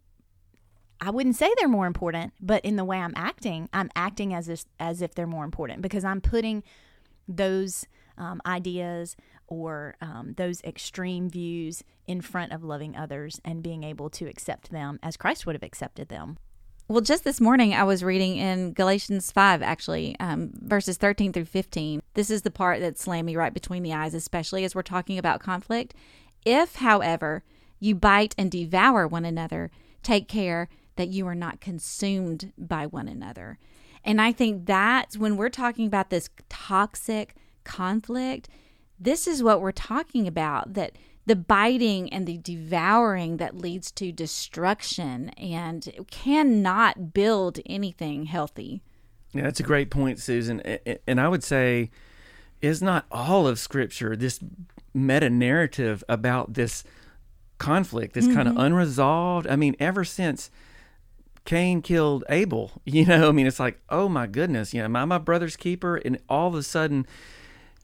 I 1.03 1.11
wouldn't 1.11 1.35
say 1.35 1.53
they're 1.59 1.69
more 1.69 1.89
important, 1.89 2.33
but 2.41 2.65
in 2.65 2.77
the 2.77 2.85
way 2.85 2.99
I'm 2.99 3.13
acting, 3.17 3.69
I'm 3.73 3.91
acting 3.97 4.33
as 4.33 4.49
if, 4.49 4.65
as 4.79 5.03
if 5.03 5.17
they're 5.17 5.27
more 5.27 5.45
important 5.45 5.83
because 5.83 6.05
I'm 6.05 6.21
putting 6.21 6.63
those 7.27 7.87
um, 8.17 8.41
ideas 8.47 9.17
or 9.49 9.97
um, 10.01 10.35
those 10.37 10.63
extreme 10.63 11.29
views 11.29 11.83
in 12.07 12.21
front 12.21 12.53
of 12.53 12.63
loving 12.63 12.97
others 12.97 13.41
and 13.45 13.65
being 13.65 13.83
able 13.83 14.11
to 14.11 14.27
accept 14.27 14.71
them 14.71 15.01
as 15.03 15.17
Christ 15.17 15.45
would 15.45 15.57
have 15.57 15.65
accepted 15.65 16.09
them. 16.09 16.39
Well, 16.87 17.01
just 17.01 17.25
this 17.25 17.41
morning 17.41 17.75
I 17.75 17.83
was 17.83 18.05
reading 18.05 18.37
in 18.37 18.73
Galatians 18.73 19.33
5, 19.33 19.61
actually, 19.61 20.15
um, 20.21 20.53
verses 20.55 20.99
13 20.99 21.33
through 21.33 21.47
15. 21.47 22.01
This 22.15 22.31
is 22.31 22.43
the 22.43 22.51
part 22.53 22.79
that 22.79 22.97
slammed 22.97 23.27
me 23.27 23.35
right 23.35 23.53
between 23.53 23.83
the 23.83 23.93
eyes, 23.93 24.15
especially 24.15 24.63
as 24.65 24.75
we're 24.75 24.83
talking 24.83 25.19
about 25.19 25.41
conflict. 25.41 25.95
If, 26.45 26.77
however, 26.77 27.43
you 27.81 27.97
bite 27.97 28.37
and 28.39 28.53
devour 28.53 29.09
one 29.09 29.25
another, 29.25 29.73
take 30.05 30.29
care 30.29 30.69
that 30.97 31.09
you 31.09 31.27
are 31.27 31.35
not 31.35 31.61
consumed 31.61 32.53
by 32.59 32.87
one 32.87 33.09
another. 33.09 33.59
And 34.05 34.21
I 34.21 34.33
think 34.33 34.67
that's 34.67 35.17
when 35.17 35.37
we're 35.37 35.49
talking 35.49 35.87
about 35.87 36.11
this 36.11 36.29
toxic 36.49 37.35
conflict, 37.65 38.49
this 38.99 39.27
is 39.27 39.43
what 39.43 39.61
we're 39.61 39.73
talking 39.73 40.27
about 40.27 40.75
that 40.75 40.97
the 41.25 41.37
biting 41.37 42.13
and 42.13 42.27
the 42.27 42.39
devouring 42.39 43.37
that 43.37 43.57
leads 43.57 43.93
to 43.93 44.11
destruction 44.11 45.29
and 45.31 45.89
cannot 46.11 47.15
build 47.15 47.61
anything 47.65 48.25
healthy. 48.25 48.83
Yeah, 49.33 49.43
that's 49.43 49.61
a 49.61 49.65
great 49.65 49.89
point, 49.89 50.19
Susan. 50.19 50.61
And 51.07 51.21
I 51.21 51.29
would 51.29 51.45
say, 51.45 51.91
is 52.61 52.83
not 52.83 53.07
all 53.11 53.47
of 53.47 53.59
Scripture 53.59 54.17
this 54.17 54.41
meta 54.93 55.31
narrative 55.31 56.03
about 56.09 56.55
this 56.55 56.83
conflict, 57.59 58.15
this 58.15 58.27
kind 58.27 58.49
of 58.49 58.55
mm-hmm. 58.55 58.65
unresolved? 58.65 59.47
I 59.47 59.55
mean, 59.55 59.77
ever 59.79 60.05
since 60.05 60.51
Cain 61.45 61.83
killed 61.83 62.25
Abel, 62.29 62.73
you 62.85 63.05
know, 63.05 63.29
I 63.29 63.33
mean, 63.33 63.47
it's 63.47 63.61
like, 63.61 63.81
oh 63.89 64.09
my 64.09 64.27
goodness, 64.27 64.73
you 64.73 64.81
know, 64.81 64.87
am 64.87 64.97
I 64.97 65.05
my 65.05 65.19
brother's 65.19 65.57
keeper? 65.57 65.97
And 65.97 66.19
all 66.29 66.49
of 66.49 66.55
a 66.55 66.63
sudden, 66.63 67.07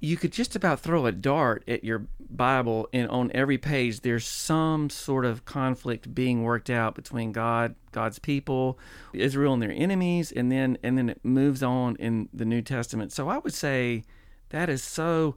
you 0.00 0.16
could 0.16 0.32
just 0.32 0.54
about 0.54 0.80
throw 0.80 1.06
a 1.06 1.12
dart 1.12 1.64
at 1.66 1.82
your 1.82 2.06
Bible, 2.30 2.88
and 2.92 3.08
on 3.08 3.32
every 3.34 3.58
page, 3.58 4.00
there's 4.00 4.26
some 4.26 4.90
sort 4.90 5.24
of 5.24 5.44
conflict 5.44 6.14
being 6.14 6.42
worked 6.42 6.70
out 6.70 6.94
between 6.94 7.32
God, 7.32 7.74
God's 7.90 8.18
people, 8.18 8.78
Israel, 9.12 9.54
and 9.54 9.62
their 9.62 9.72
enemies, 9.72 10.30
and 10.30 10.52
then 10.52 10.78
and 10.82 10.96
then 10.96 11.08
it 11.08 11.24
moves 11.24 11.62
on 11.62 11.96
in 11.96 12.28
the 12.32 12.44
New 12.44 12.62
Testament. 12.62 13.12
So 13.12 13.28
I 13.28 13.38
would 13.38 13.54
say 13.54 14.04
that 14.50 14.68
is 14.68 14.82
so 14.82 15.36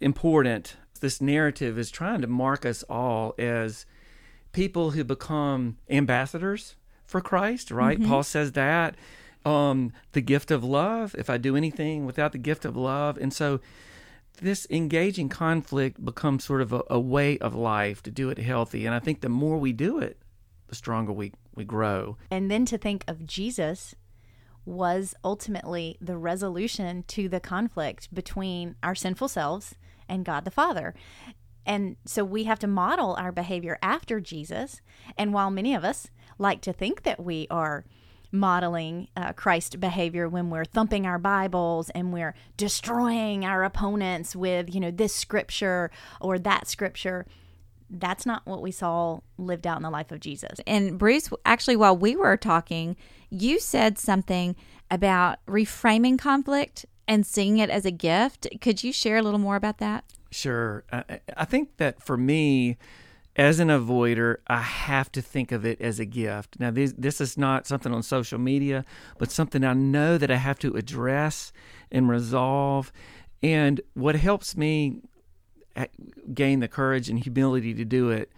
important. 0.00 0.76
This 1.00 1.20
narrative 1.20 1.78
is 1.78 1.90
trying 1.90 2.20
to 2.22 2.26
mark 2.26 2.66
us 2.66 2.82
all 2.84 3.34
as 3.38 3.86
people 4.52 4.90
who 4.90 5.04
become 5.04 5.78
ambassadors 5.88 6.76
for 7.10 7.20
Christ, 7.20 7.70
right? 7.70 8.02
Paul 8.02 8.22
says 8.22 8.52
that. 8.52 8.94
Um, 9.44 9.92
the 10.12 10.20
gift 10.20 10.50
of 10.50 10.62
love, 10.62 11.14
if 11.18 11.30
I 11.30 11.38
do 11.38 11.56
anything 11.56 12.06
without 12.06 12.32
the 12.32 12.38
gift 12.38 12.64
of 12.64 12.76
love. 12.76 13.16
And 13.16 13.32
so 13.32 13.60
this 14.40 14.66
engaging 14.70 15.28
conflict 15.28 16.04
becomes 16.04 16.44
sort 16.44 16.60
of 16.60 16.72
a, 16.72 16.82
a 16.88 17.00
way 17.00 17.38
of 17.38 17.54
life 17.54 18.02
to 18.02 18.10
do 18.10 18.30
it 18.30 18.38
healthy. 18.38 18.86
And 18.86 18.94
I 18.94 18.98
think 18.98 19.22
the 19.22 19.28
more 19.28 19.58
we 19.58 19.72
do 19.72 19.98
it, 19.98 20.18
the 20.68 20.74
stronger 20.74 21.12
we, 21.12 21.32
we 21.54 21.64
grow. 21.64 22.16
And 22.30 22.50
then 22.50 22.64
to 22.66 22.78
think 22.78 23.02
of 23.08 23.26
Jesus 23.26 23.94
was 24.64 25.14
ultimately 25.24 25.96
the 26.00 26.16
resolution 26.16 27.04
to 27.08 27.28
the 27.28 27.40
conflict 27.40 28.14
between 28.14 28.76
our 28.82 28.94
sinful 28.94 29.28
selves 29.28 29.74
and 30.08 30.24
God 30.24 30.44
the 30.44 30.50
Father. 30.50 30.94
And 31.66 31.96
so 32.04 32.24
we 32.24 32.44
have 32.44 32.58
to 32.60 32.66
model 32.66 33.16
our 33.18 33.32
behavior 33.32 33.78
after 33.82 34.20
Jesus. 34.20 34.80
And 35.16 35.32
while 35.32 35.50
many 35.50 35.74
of 35.74 35.84
us 35.84 36.10
like 36.40 36.60
to 36.62 36.72
think 36.72 37.02
that 37.02 37.22
we 37.22 37.46
are 37.50 37.84
modeling 38.32 39.08
uh, 39.16 39.32
Christ 39.32 39.80
behavior 39.80 40.28
when 40.28 40.50
we're 40.50 40.64
thumping 40.64 41.06
our 41.06 41.18
Bibles 41.18 41.90
and 41.90 42.12
we're 42.12 42.34
destroying 42.56 43.44
our 43.44 43.64
opponents 43.64 44.34
with, 44.34 44.72
you 44.72 44.80
know, 44.80 44.90
this 44.90 45.14
scripture 45.14 45.90
or 46.20 46.38
that 46.38 46.68
scripture, 46.68 47.26
that's 47.88 48.24
not 48.24 48.46
what 48.46 48.62
we 48.62 48.70
saw 48.70 49.20
lived 49.36 49.66
out 49.66 49.76
in 49.76 49.82
the 49.82 49.90
life 49.90 50.12
of 50.12 50.20
Jesus. 50.20 50.60
And 50.66 50.96
Bruce, 50.98 51.28
actually, 51.44 51.76
while 51.76 51.96
we 51.96 52.14
were 52.14 52.36
talking, 52.36 52.96
you 53.30 53.58
said 53.58 53.98
something 53.98 54.54
about 54.90 55.38
reframing 55.46 56.18
conflict 56.18 56.86
and 57.08 57.26
seeing 57.26 57.58
it 57.58 57.68
as 57.70 57.84
a 57.84 57.90
gift. 57.90 58.46
Could 58.60 58.84
you 58.84 58.92
share 58.92 59.16
a 59.16 59.22
little 59.22 59.40
more 59.40 59.56
about 59.56 59.78
that? 59.78 60.04
Sure. 60.30 60.84
I, 60.92 61.20
I 61.36 61.44
think 61.44 61.78
that 61.78 62.00
for 62.00 62.16
me, 62.16 62.76
as 63.40 63.58
an 63.58 63.68
avoider, 63.68 64.36
I 64.48 64.60
have 64.60 65.10
to 65.12 65.22
think 65.22 65.50
of 65.50 65.64
it 65.64 65.80
as 65.80 65.98
a 65.98 66.04
gift. 66.04 66.60
Now, 66.60 66.70
this, 66.70 66.92
this 66.98 67.22
is 67.22 67.38
not 67.38 67.66
something 67.66 67.90
on 67.90 68.02
social 68.02 68.38
media, 68.38 68.84
but 69.16 69.30
something 69.30 69.64
I 69.64 69.72
know 69.72 70.18
that 70.18 70.30
I 70.30 70.36
have 70.36 70.58
to 70.58 70.74
address 70.76 71.50
and 71.90 72.06
resolve. 72.06 72.92
And 73.42 73.80
what 73.94 74.14
helps 74.14 74.58
me 74.58 75.00
uh, 75.74 75.86
gain 76.34 76.60
the 76.60 76.68
courage 76.68 77.08
and 77.08 77.18
humility 77.18 77.72
to 77.72 77.84
do 77.86 78.10
it 78.10 78.30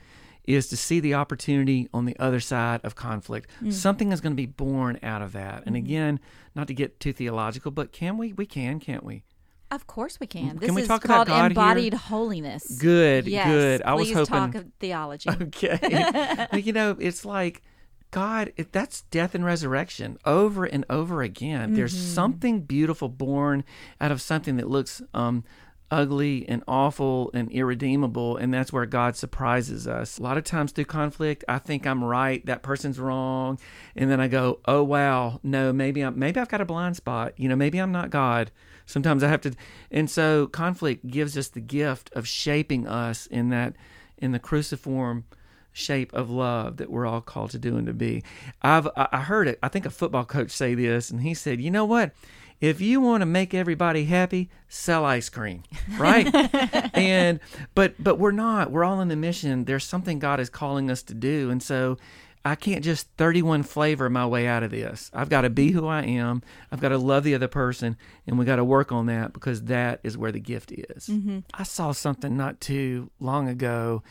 is 0.44 0.68
to 0.68 0.76
see 0.76 1.00
the 1.00 1.14
opportunity 1.14 1.88
on 1.92 2.04
the 2.04 2.16
other 2.20 2.38
side 2.38 2.80
of 2.84 2.94
conflict. 2.94 3.50
Something 3.72 4.12
is 4.12 4.20
going 4.20 4.34
to 4.34 4.36
be 4.36 4.46
born 4.46 5.00
out 5.02 5.20
of 5.20 5.32
that. 5.32 5.64
And 5.66 5.74
again, 5.74 6.20
not 6.54 6.68
to 6.68 6.74
get 6.74 7.00
too 7.00 7.12
theological, 7.12 7.72
but 7.72 7.90
can 7.90 8.18
we? 8.18 8.34
We 8.34 8.46
can, 8.46 8.78
can't 8.78 9.02
we? 9.02 9.24
Of 9.72 9.86
course 9.86 10.20
we 10.20 10.26
can. 10.28 10.50
Can 10.50 10.58
This 10.58 10.70
we 10.70 10.82
is 10.82 10.88
talk 10.88 11.04
about 11.04 11.26
called 11.26 11.28
God 11.28 11.36
here? 11.38 11.46
embodied 11.46 11.94
holiness. 11.94 12.78
Good, 12.78 13.26
Yes, 13.26 13.46
good. 13.48 13.82
I 13.82 13.94
was 13.94 14.12
hoping. 14.12 14.26
talk 14.26 14.54
of 14.54 14.66
theology. 14.78 15.30
Okay. 15.42 16.46
You 16.52 16.72
know, 16.72 16.96
it's 17.00 17.24
like 17.24 17.62
God, 18.10 18.52
that's 18.72 19.02
death 19.04 19.34
and 19.34 19.44
resurrection 19.44 20.18
over 20.26 20.66
and 20.66 20.84
over 20.90 21.22
again. 21.22 21.72
There's 21.74 21.94
Mm-hmm. 21.94 22.14
something 22.14 22.60
beautiful 22.60 23.08
born 23.08 23.64
out 24.00 24.12
of 24.12 24.20
something 24.20 24.56
that 24.58 24.68
looks 24.68 25.00
um, 25.14 25.42
ugly 25.90 26.46
and 26.48 26.62
awful 26.68 27.30
and 27.32 27.50
irredeemable, 27.50 28.36
and 28.36 28.52
that's 28.52 28.72
where 28.74 28.84
God 28.84 29.16
surprises 29.16 29.88
us. 29.88 30.18
A 30.18 30.22
lot 30.22 30.36
of 30.36 30.44
times 30.44 30.72
through 30.72 30.84
conflict, 30.84 31.44
I 31.48 31.56
think 31.58 31.86
I'm 31.86 32.04
right, 32.04 32.44
that 32.46 32.62
person's 32.62 33.00
wrong, 33.00 33.58
and 33.96 34.10
then 34.10 34.20
I 34.20 34.28
go, 34.28 34.60
"Oh 34.66 34.82
wow, 34.82 35.40
no, 35.42 35.72
maybe 35.72 36.02
I'm 36.02 36.18
maybe 36.18 36.38
I've 36.38 36.48
got 36.48 36.60
a 36.60 36.66
blind 36.66 36.96
spot. 36.96 37.32
You 37.38 37.48
know, 37.48 37.56
maybe 37.56 37.78
I'm 37.78 37.92
not 37.92 38.10
God." 38.10 38.50
Sometimes 38.92 39.24
I 39.24 39.28
have 39.28 39.40
to, 39.40 39.54
and 39.90 40.10
so 40.10 40.46
conflict 40.46 41.06
gives 41.06 41.38
us 41.38 41.48
the 41.48 41.60
gift 41.60 42.10
of 42.12 42.28
shaping 42.28 42.86
us 42.86 43.26
in 43.26 43.48
that 43.48 43.74
in 44.18 44.32
the 44.32 44.38
cruciform 44.38 45.24
shape 45.72 46.12
of 46.12 46.28
love 46.28 46.76
that 46.76 46.90
we're 46.90 47.06
all 47.06 47.22
called 47.22 47.50
to 47.52 47.58
do 47.58 47.78
and 47.78 47.86
to 47.86 47.94
be. 47.94 48.22
I've 48.60 48.86
I 48.88 49.08
I 49.12 49.20
heard 49.22 49.48
it. 49.48 49.58
I 49.62 49.68
think 49.68 49.86
a 49.86 49.90
football 49.90 50.26
coach 50.26 50.50
say 50.50 50.74
this, 50.74 51.10
and 51.10 51.22
he 51.22 51.32
said, 51.32 51.58
"You 51.58 51.70
know 51.70 51.86
what? 51.86 52.12
If 52.60 52.82
you 52.82 53.00
want 53.00 53.22
to 53.22 53.26
make 53.26 53.54
everybody 53.54 54.04
happy, 54.04 54.50
sell 54.68 55.06
ice 55.06 55.30
cream, 55.30 55.62
right?" 55.96 56.28
and 56.94 57.40
but 57.74 57.94
but 57.98 58.18
we're 58.18 58.30
not. 58.30 58.70
We're 58.70 58.84
all 58.84 59.00
in 59.00 59.08
the 59.08 59.16
mission. 59.16 59.64
There's 59.64 59.84
something 59.84 60.18
God 60.18 60.38
is 60.38 60.50
calling 60.50 60.90
us 60.90 61.02
to 61.04 61.14
do, 61.14 61.50
and 61.50 61.62
so. 61.62 61.96
I 62.44 62.56
can't 62.56 62.82
just 62.82 63.08
31 63.18 63.62
flavor 63.62 64.10
my 64.10 64.26
way 64.26 64.46
out 64.48 64.62
of 64.64 64.72
this. 64.72 65.10
I've 65.14 65.28
got 65.28 65.42
to 65.42 65.50
be 65.50 65.70
who 65.70 65.86
I 65.86 66.02
am. 66.02 66.42
I've 66.72 66.80
got 66.80 66.88
to 66.88 66.98
love 66.98 67.22
the 67.22 67.34
other 67.36 67.46
person, 67.48 67.96
and 68.26 68.36
we 68.38 68.44
got 68.44 68.56
to 68.56 68.64
work 68.64 68.90
on 68.90 69.06
that 69.06 69.32
because 69.32 69.64
that 69.64 70.00
is 70.02 70.18
where 70.18 70.32
the 70.32 70.40
gift 70.40 70.72
is. 70.72 71.08
I 71.54 71.62
saw 71.62 71.92
something 71.92 72.36
not 72.36 72.60
too 72.60 73.10
long 73.20 73.48
ago 73.48 74.02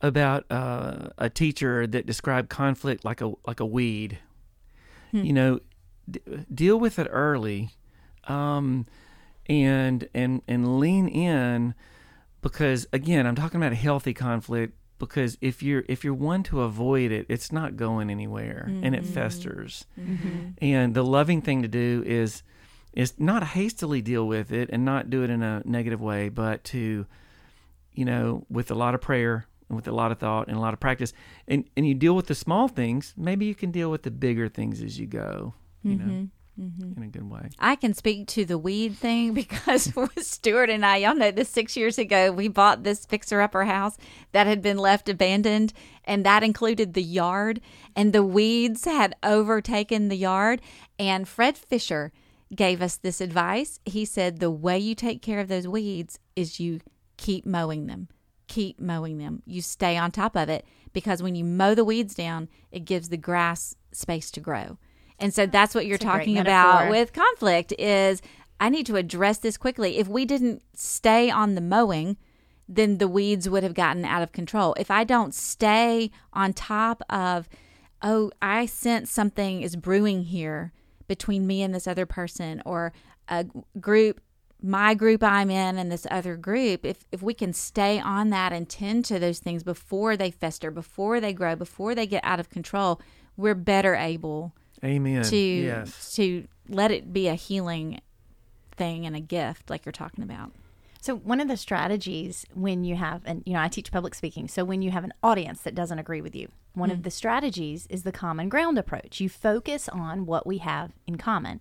about 0.00 0.44
uh, 0.50 1.10
a 1.18 1.28
teacher 1.28 1.86
that 1.86 2.06
described 2.06 2.48
conflict 2.48 3.04
like 3.04 3.20
a 3.20 3.32
like 3.46 3.60
a 3.60 3.66
weed. 3.66 4.18
You 5.12 5.32
know, 5.32 5.60
d- 6.10 6.20
deal 6.52 6.80
with 6.80 6.98
it 6.98 7.06
early, 7.10 7.70
um, 8.28 8.86
and 9.46 10.08
and 10.14 10.42
and 10.48 10.78
lean 10.80 11.06
in 11.06 11.74
because 12.40 12.86
again, 12.92 13.26
I'm 13.26 13.34
talking 13.34 13.60
about 13.60 13.72
a 13.72 13.76
healthy 13.76 14.14
conflict. 14.14 14.74
Because 14.98 15.36
if 15.40 15.62
you're 15.62 15.84
if 15.88 16.04
you're 16.04 16.14
one 16.14 16.42
to 16.44 16.62
avoid 16.62 17.10
it, 17.10 17.26
it's 17.28 17.50
not 17.50 17.76
going 17.76 18.10
anywhere, 18.10 18.64
and 18.66 18.94
it 18.94 19.02
mm-hmm. 19.02 19.12
festers. 19.12 19.86
Mm-hmm. 19.98 20.50
And 20.62 20.94
the 20.94 21.04
loving 21.04 21.42
thing 21.42 21.62
to 21.62 21.68
do 21.68 22.02
is 22.06 22.42
is 22.92 23.14
not 23.18 23.42
hastily 23.42 24.00
deal 24.00 24.26
with 24.26 24.52
it 24.52 24.70
and 24.72 24.84
not 24.84 25.10
do 25.10 25.24
it 25.24 25.30
in 25.30 25.42
a 25.42 25.62
negative 25.64 26.00
way, 26.00 26.28
but 26.28 26.62
to 26.64 27.06
you 27.94 28.04
know, 28.04 28.44
with 28.50 28.70
a 28.70 28.74
lot 28.74 28.94
of 28.94 29.00
prayer 29.00 29.46
and 29.68 29.76
with 29.76 29.88
a 29.88 29.92
lot 29.92 30.12
of 30.12 30.18
thought 30.18 30.48
and 30.48 30.56
a 30.56 30.60
lot 30.60 30.74
of 30.74 30.80
practice, 30.80 31.12
and 31.48 31.68
and 31.76 31.86
you 31.86 31.94
deal 31.94 32.14
with 32.14 32.26
the 32.26 32.34
small 32.34 32.68
things, 32.68 33.14
maybe 33.16 33.46
you 33.46 33.54
can 33.54 33.70
deal 33.70 33.90
with 33.90 34.02
the 34.02 34.10
bigger 34.10 34.48
things 34.48 34.82
as 34.82 34.98
you 34.98 35.06
go. 35.06 35.54
You 35.82 35.96
know, 35.96 36.04
mm-hmm. 36.04 36.24
Mm-hmm. 36.60 36.92
in 36.96 37.02
a 37.02 37.08
good 37.08 37.28
way. 37.28 37.48
I 37.58 37.74
can 37.74 37.94
speak 37.94 38.28
to 38.28 38.44
the 38.44 38.58
weed 38.58 38.96
thing 38.96 39.34
because 39.34 39.92
with 39.96 40.24
Stuart 40.24 40.70
and 40.70 40.86
I, 40.86 40.98
y'all 40.98 41.14
know 41.14 41.30
this 41.30 41.48
six 41.48 41.76
years 41.76 41.98
ago, 41.98 42.30
we 42.30 42.48
bought 42.48 42.84
this 42.84 43.04
fixer 43.04 43.40
upper 43.40 43.64
house 43.64 43.96
that 44.32 44.46
had 44.46 44.62
been 44.62 44.78
left 44.78 45.08
abandoned, 45.08 45.72
and 46.04 46.24
that 46.24 46.44
included 46.44 46.94
the 46.94 47.02
yard, 47.02 47.60
and 47.96 48.12
the 48.12 48.22
weeds 48.22 48.84
had 48.84 49.16
overtaken 49.22 50.08
the 50.08 50.16
yard. 50.16 50.60
And 50.98 51.26
Fred 51.26 51.58
Fisher 51.58 52.12
gave 52.54 52.80
us 52.80 52.96
this 52.96 53.20
advice. 53.20 53.80
He 53.84 54.04
said, 54.04 54.38
The 54.38 54.50
way 54.50 54.78
you 54.78 54.94
take 54.94 55.22
care 55.22 55.40
of 55.40 55.48
those 55.48 55.66
weeds 55.66 56.18
is 56.36 56.60
you 56.60 56.80
keep 57.16 57.44
mowing 57.44 57.86
them. 57.86 58.08
Keep 58.46 58.80
mowing 58.80 59.18
them. 59.18 59.42
You 59.46 59.62
stay 59.62 59.96
on 59.96 60.10
top 60.10 60.36
of 60.36 60.48
it 60.48 60.64
because 60.92 61.22
when 61.22 61.34
you 61.34 61.44
mow 61.44 61.74
the 61.74 61.84
weeds 61.84 62.14
down, 62.14 62.48
it 62.70 62.84
gives 62.84 63.08
the 63.08 63.16
grass 63.16 63.74
space 63.92 64.30
to 64.32 64.40
grow. 64.40 64.78
And 65.18 65.32
so 65.32 65.46
that's 65.46 65.74
what 65.74 65.86
you're 65.86 65.98
That's 65.98 66.10
talking 66.10 66.38
about 66.38 66.90
with 66.90 67.12
conflict 67.12 67.72
is 67.78 68.20
I 68.60 68.68
need 68.68 68.86
to 68.86 68.96
address 68.96 69.38
this 69.38 69.56
quickly. 69.56 69.98
If 69.98 70.08
we 70.08 70.24
didn't 70.24 70.62
stay 70.74 71.30
on 71.30 71.54
the 71.54 71.60
mowing, 71.60 72.16
then 72.68 72.98
the 72.98 73.08
weeds 73.08 73.48
would 73.48 73.62
have 73.62 73.74
gotten 73.74 74.04
out 74.04 74.22
of 74.22 74.32
control. 74.32 74.74
If 74.78 74.90
I 74.90 75.04
don't 75.04 75.34
stay 75.34 76.10
on 76.32 76.52
top 76.52 77.02
of, 77.10 77.48
oh, 78.02 78.30
I 78.40 78.66
sense 78.66 79.10
something 79.10 79.62
is 79.62 79.76
brewing 79.76 80.24
here 80.24 80.72
between 81.06 81.46
me 81.46 81.62
and 81.62 81.74
this 81.74 81.86
other 81.86 82.06
person 82.06 82.62
or 82.64 82.92
a 83.28 83.46
group 83.80 84.20
my 84.62 84.94
group 84.94 85.22
I'm 85.22 85.50
in 85.50 85.76
and 85.76 85.92
this 85.92 86.06
other 86.10 86.36
group, 86.36 86.86
if 86.86 87.04
if 87.12 87.22
we 87.22 87.34
can 87.34 87.52
stay 87.52 88.00
on 88.00 88.30
that 88.30 88.50
and 88.50 88.66
tend 88.66 89.04
to 89.06 89.18
those 89.18 89.38
things 89.38 89.62
before 89.62 90.16
they 90.16 90.30
fester, 90.30 90.70
before 90.70 91.20
they 91.20 91.34
grow, 91.34 91.54
before 91.54 91.94
they 91.94 92.06
get 92.06 92.24
out 92.24 92.40
of 92.40 92.48
control, 92.48 92.98
we're 93.36 93.54
better 93.54 93.94
able 93.94 94.54
Amen. 94.82 95.22
to 95.24 95.36
yes. 95.36 96.14
to 96.14 96.46
let 96.68 96.90
it 96.90 97.12
be 97.12 97.28
a 97.28 97.34
healing 97.34 98.00
thing 98.76 99.06
and 99.06 99.14
a 99.14 99.20
gift 99.20 99.70
like 99.70 99.84
you're 99.84 99.92
talking 99.92 100.24
about. 100.24 100.52
So 101.00 101.14
one 101.16 101.38
of 101.40 101.48
the 101.48 101.58
strategies 101.58 102.46
when 102.54 102.82
you 102.82 102.96
have, 102.96 103.20
and 103.26 103.42
you 103.44 103.52
know, 103.52 103.60
I 103.60 103.68
teach 103.68 103.92
public 103.92 104.14
speaking. 104.14 104.48
So 104.48 104.64
when 104.64 104.80
you 104.80 104.90
have 104.90 105.04
an 105.04 105.12
audience 105.22 105.60
that 105.60 105.74
doesn't 105.74 105.98
agree 105.98 106.22
with 106.22 106.34
you, 106.34 106.48
one 106.72 106.90
of 106.90 106.98
hmm. 106.98 107.02
the 107.02 107.10
strategies 107.10 107.86
is 107.88 108.04
the 108.04 108.12
common 108.12 108.48
ground 108.48 108.78
approach. 108.78 109.20
You 109.20 109.28
focus 109.28 109.86
on 109.88 110.24
what 110.24 110.46
we 110.46 110.58
have 110.58 110.92
in 111.06 111.18
common, 111.18 111.60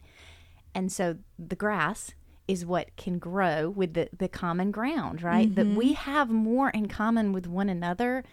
and 0.74 0.91
so 0.91 1.17
the 1.38 1.58
grass 1.58 2.13
is 2.48 2.65
what 2.65 2.96
can 2.96 3.20
grow 3.20 3.70
with 3.70 3.93
the 3.93 4.10
the 4.17 4.29
common 4.29 4.72
ground, 4.72 5.22
right? 5.22 5.53
That 5.53 5.67
we 5.67 5.93
mm-hmm. 5.93 6.12
have 6.12 6.29
more 6.29 6.70
in 6.70 6.88
common 6.88 7.34
with 7.34 7.46
one 7.46 7.67
another 7.67 8.24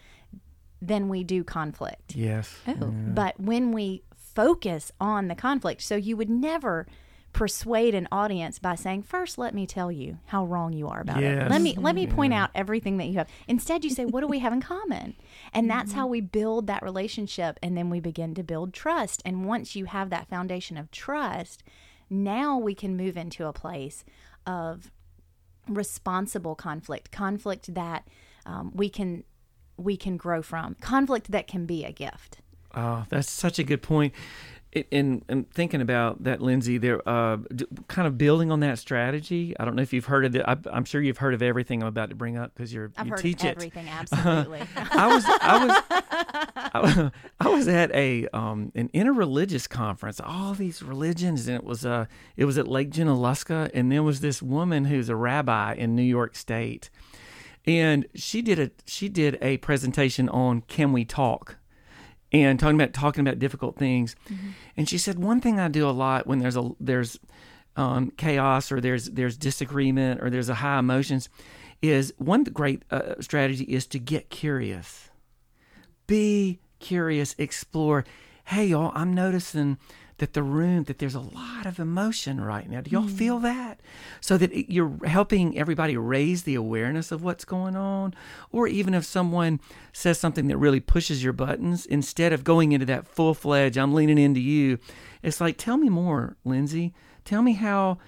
than 0.81 1.09
we 1.09 1.25
do 1.25 1.45
conflict. 1.45 2.15
Yes. 2.15 2.57
Oh. 2.67 2.87
But 2.87 3.39
when 3.39 3.73
we 3.73 4.03
focus 4.45 4.93
on 5.01 5.29
the 5.29 5.35
conflict, 5.35 5.83
so 5.83 5.97
you 5.97 6.17
would 6.17 6.31
never 6.31 6.87
persuade 7.33 7.95
an 7.95 8.09
audience 8.11 8.59
by 8.59 8.75
saying, 8.75 9.03
first, 9.03 9.39
let 9.39 9.55
me 9.55 9.65
tell 9.67 9.93
you 9.93 10.19
how 10.27 10.45
wrong 10.45 10.73
you 10.73 10.89
are 10.89 11.01
about 11.01 11.23
it. 11.23 11.51
Let 11.51 11.61
me 11.63 11.77
let 11.77 11.95
me 11.95 12.07
point 12.17 12.33
out 12.35 12.51
everything 12.55 12.97
that 12.99 13.07
you 13.07 13.15
have. 13.19 13.29
Instead, 13.47 13.85
you 13.85 13.91
say, 13.91 14.05
what 14.05 14.21
do 14.21 14.27
we 14.27 14.41
have 14.41 14.53
in 14.53 14.61
common? 14.61 15.15
And 15.53 15.71
that's 15.71 15.93
how 15.93 16.07
we 16.09 16.21
build 16.21 16.67
that 16.67 16.83
relationship, 16.83 17.59
and 17.63 17.77
then 17.77 17.89
we 17.89 18.01
begin 18.01 18.35
to 18.35 18.43
build 18.43 18.73
trust. 18.73 19.23
And 19.25 19.47
once 19.47 19.77
you 19.77 19.85
have 19.85 20.11
that 20.11 20.29
foundation 20.29 20.77
of 20.77 20.91
trust, 20.91 21.63
now 22.09 22.59
we 22.59 22.75
can 22.75 22.97
move 22.97 23.17
into 23.17 23.47
a 23.47 23.53
place 23.53 24.05
of 24.47 24.91
responsible 25.69 26.57
conflict, 26.57 27.13
conflict 27.13 27.75
that 27.75 28.09
um, 28.45 28.73
we 28.75 28.89
can 28.89 29.23
we 29.77 29.97
can 29.97 30.17
grow 30.17 30.43
from, 30.43 30.75
conflict 30.81 31.31
that 31.31 31.47
can 31.47 31.65
be 31.65 31.85
a 31.85 31.93
gift. 31.93 32.40
Oh, 32.75 33.05
that's 33.09 33.31
such 33.31 33.59
a 33.59 33.65
good 33.65 33.83
point. 33.83 34.15
In, 34.93 35.25
in 35.29 35.47
thinking 35.47 35.81
about 35.81 36.23
that, 36.23 36.41
Lindsay, 36.41 36.79
there, 36.79 37.01
uh, 37.09 37.39
kind 37.89 38.07
of 38.07 38.17
building 38.17 38.53
on 38.53 38.61
that 38.61 38.79
strategy. 38.79 39.53
I 39.59 39.65
don't 39.65 39.75
know 39.75 39.83
if 39.83 39.93
you've 39.93 40.05
heard 40.05 40.25
of 40.25 40.37
it. 40.37 40.45
I, 40.47 40.57
I'm 40.73 40.85
sure 40.85 41.03
you've 41.03 41.19
heard 41.19 41.35
of 41.35 41.43
everything 41.43 41.83
I'm 41.83 41.89
about 41.89 42.11
to 42.11 42.15
bring 42.15 42.39
up 42.39 42.55
because 42.55 42.73
you're 42.73 42.93
I've 42.97 43.07
you 43.07 43.11
heard 43.11 43.21
teach 43.21 43.43
it. 43.43 43.49
everything, 43.57 43.89
absolutely. 43.91 44.61
I 44.77 45.07
was 45.09 45.25
I 45.27 45.67
was 45.67 45.83
I, 46.73 46.81
was- 46.81 47.11
I 47.41 47.49
was 47.49 47.67
at 47.67 47.93
a 47.97 48.29
um 48.29 48.71
an 48.77 48.91
interreligious 48.95 49.69
conference, 49.69 50.21
all 50.25 50.55
these 50.55 50.85
religions, 50.85 51.49
and 51.49 51.57
it 51.57 51.65
was 51.65 51.85
uh 51.85 52.07
it 52.37 52.45
was 52.45 52.57
at 52.57 52.69
Lake 52.69 52.91
Junaluska, 52.91 53.73
and 53.75 53.91
there 53.91 54.05
was 54.05 54.21
this 54.21 54.41
woman 54.41 54.85
who's 54.85 55.09
a 55.09 55.17
rabbi 55.17 55.75
in 55.75 55.97
New 55.97 56.03
York 56.05 56.37
State, 56.37 56.91
and 57.67 58.07
she 58.15 58.41
did 58.41 58.61
a 58.61 58.71
she 58.87 59.09
did 59.09 59.37
a 59.43 59.57
presentation 59.57 60.29
on 60.29 60.61
can 60.63 60.93
we 60.93 61.05
talk, 61.05 61.57
and 62.33 62.59
talking 62.59 62.81
about 62.81 62.93
talking 62.93 63.27
about 63.27 63.39
difficult 63.39 63.77
things, 63.77 64.17
and 64.77 64.89
she 64.89 64.99
said 64.99 65.19
one 65.19 65.41
thing 65.41 65.59
I 65.59 65.69
do 65.69 65.89
a 65.89 65.91
lot 65.91 66.27
when 66.27 66.39
there's 66.39 66.57
a 66.57 66.71
there's 66.79 67.19
um, 67.77 68.11
chaos 68.17 68.71
or 68.71 68.81
there's 68.81 69.07
there's 69.07 69.37
disagreement 69.37 70.23
or 70.23 70.31
there's 70.31 70.49
a 70.49 70.55
high 70.55 70.79
emotions 70.79 71.29
is 71.83 72.13
one 72.19 72.45
great 72.45 72.83
uh, 72.91 73.15
strategy 73.21 73.65
is 73.65 73.87
to 73.87 73.99
get 73.99 74.29
curious. 74.31 75.11
Be 76.07 76.61
curious. 76.79 77.35
Explore. 77.39 78.05
Hey 78.45 78.67
y'all 78.67 78.91
i'm 78.97 79.15
noticing 79.15 79.79
that 80.21 80.33
the 80.33 80.43
room 80.43 80.85
that 80.85 80.99
there's 80.99 81.15
a 81.15 81.21
lot 81.21 81.67
of 81.67 81.79
emotion 81.79 82.41
right 82.41 82.71
now 82.71 82.81
do 82.81 82.91
y'all 82.91 83.07
feel 83.09 83.39
that 83.41 83.81
so 84.21 84.39
that 84.39 84.53
it- 84.53 84.73
you're 84.73 84.97
helping 85.07 85.59
everybody 85.59 85.97
raise 85.97 86.45
the 86.45 86.55
awareness 86.55 87.11
of 87.13 87.23
what's 87.23 87.45
going 87.45 87.75
on 87.77 88.15
or 88.53 88.67
even 88.69 88.95
if 88.95 89.05
someone 89.05 89.59
says 89.93 90.19
something 90.19 90.47
that 90.49 90.57
really 90.57 90.81
pushes 90.81 91.23
your 91.25 91.33
buttons 91.33 91.85
instead 91.87 92.33
of 92.33 92.45
going 92.45 92.73
into 92.73 92.87
that 92.87 93.07
full-fledged 93.07 93.77
i'm 93.77 93.93
leaning 93.93 94.19
into 94.19 94.41
you 94.41 94.79
it's 95.23 95.41
like 95.41 95.57
tell 95.59 95.77
me 95.77 95.89
more 95.89 96.37
lindsay 96.45 96.95
tell 97.25 97.43
me 97.43 97.53
how 97.55 97.99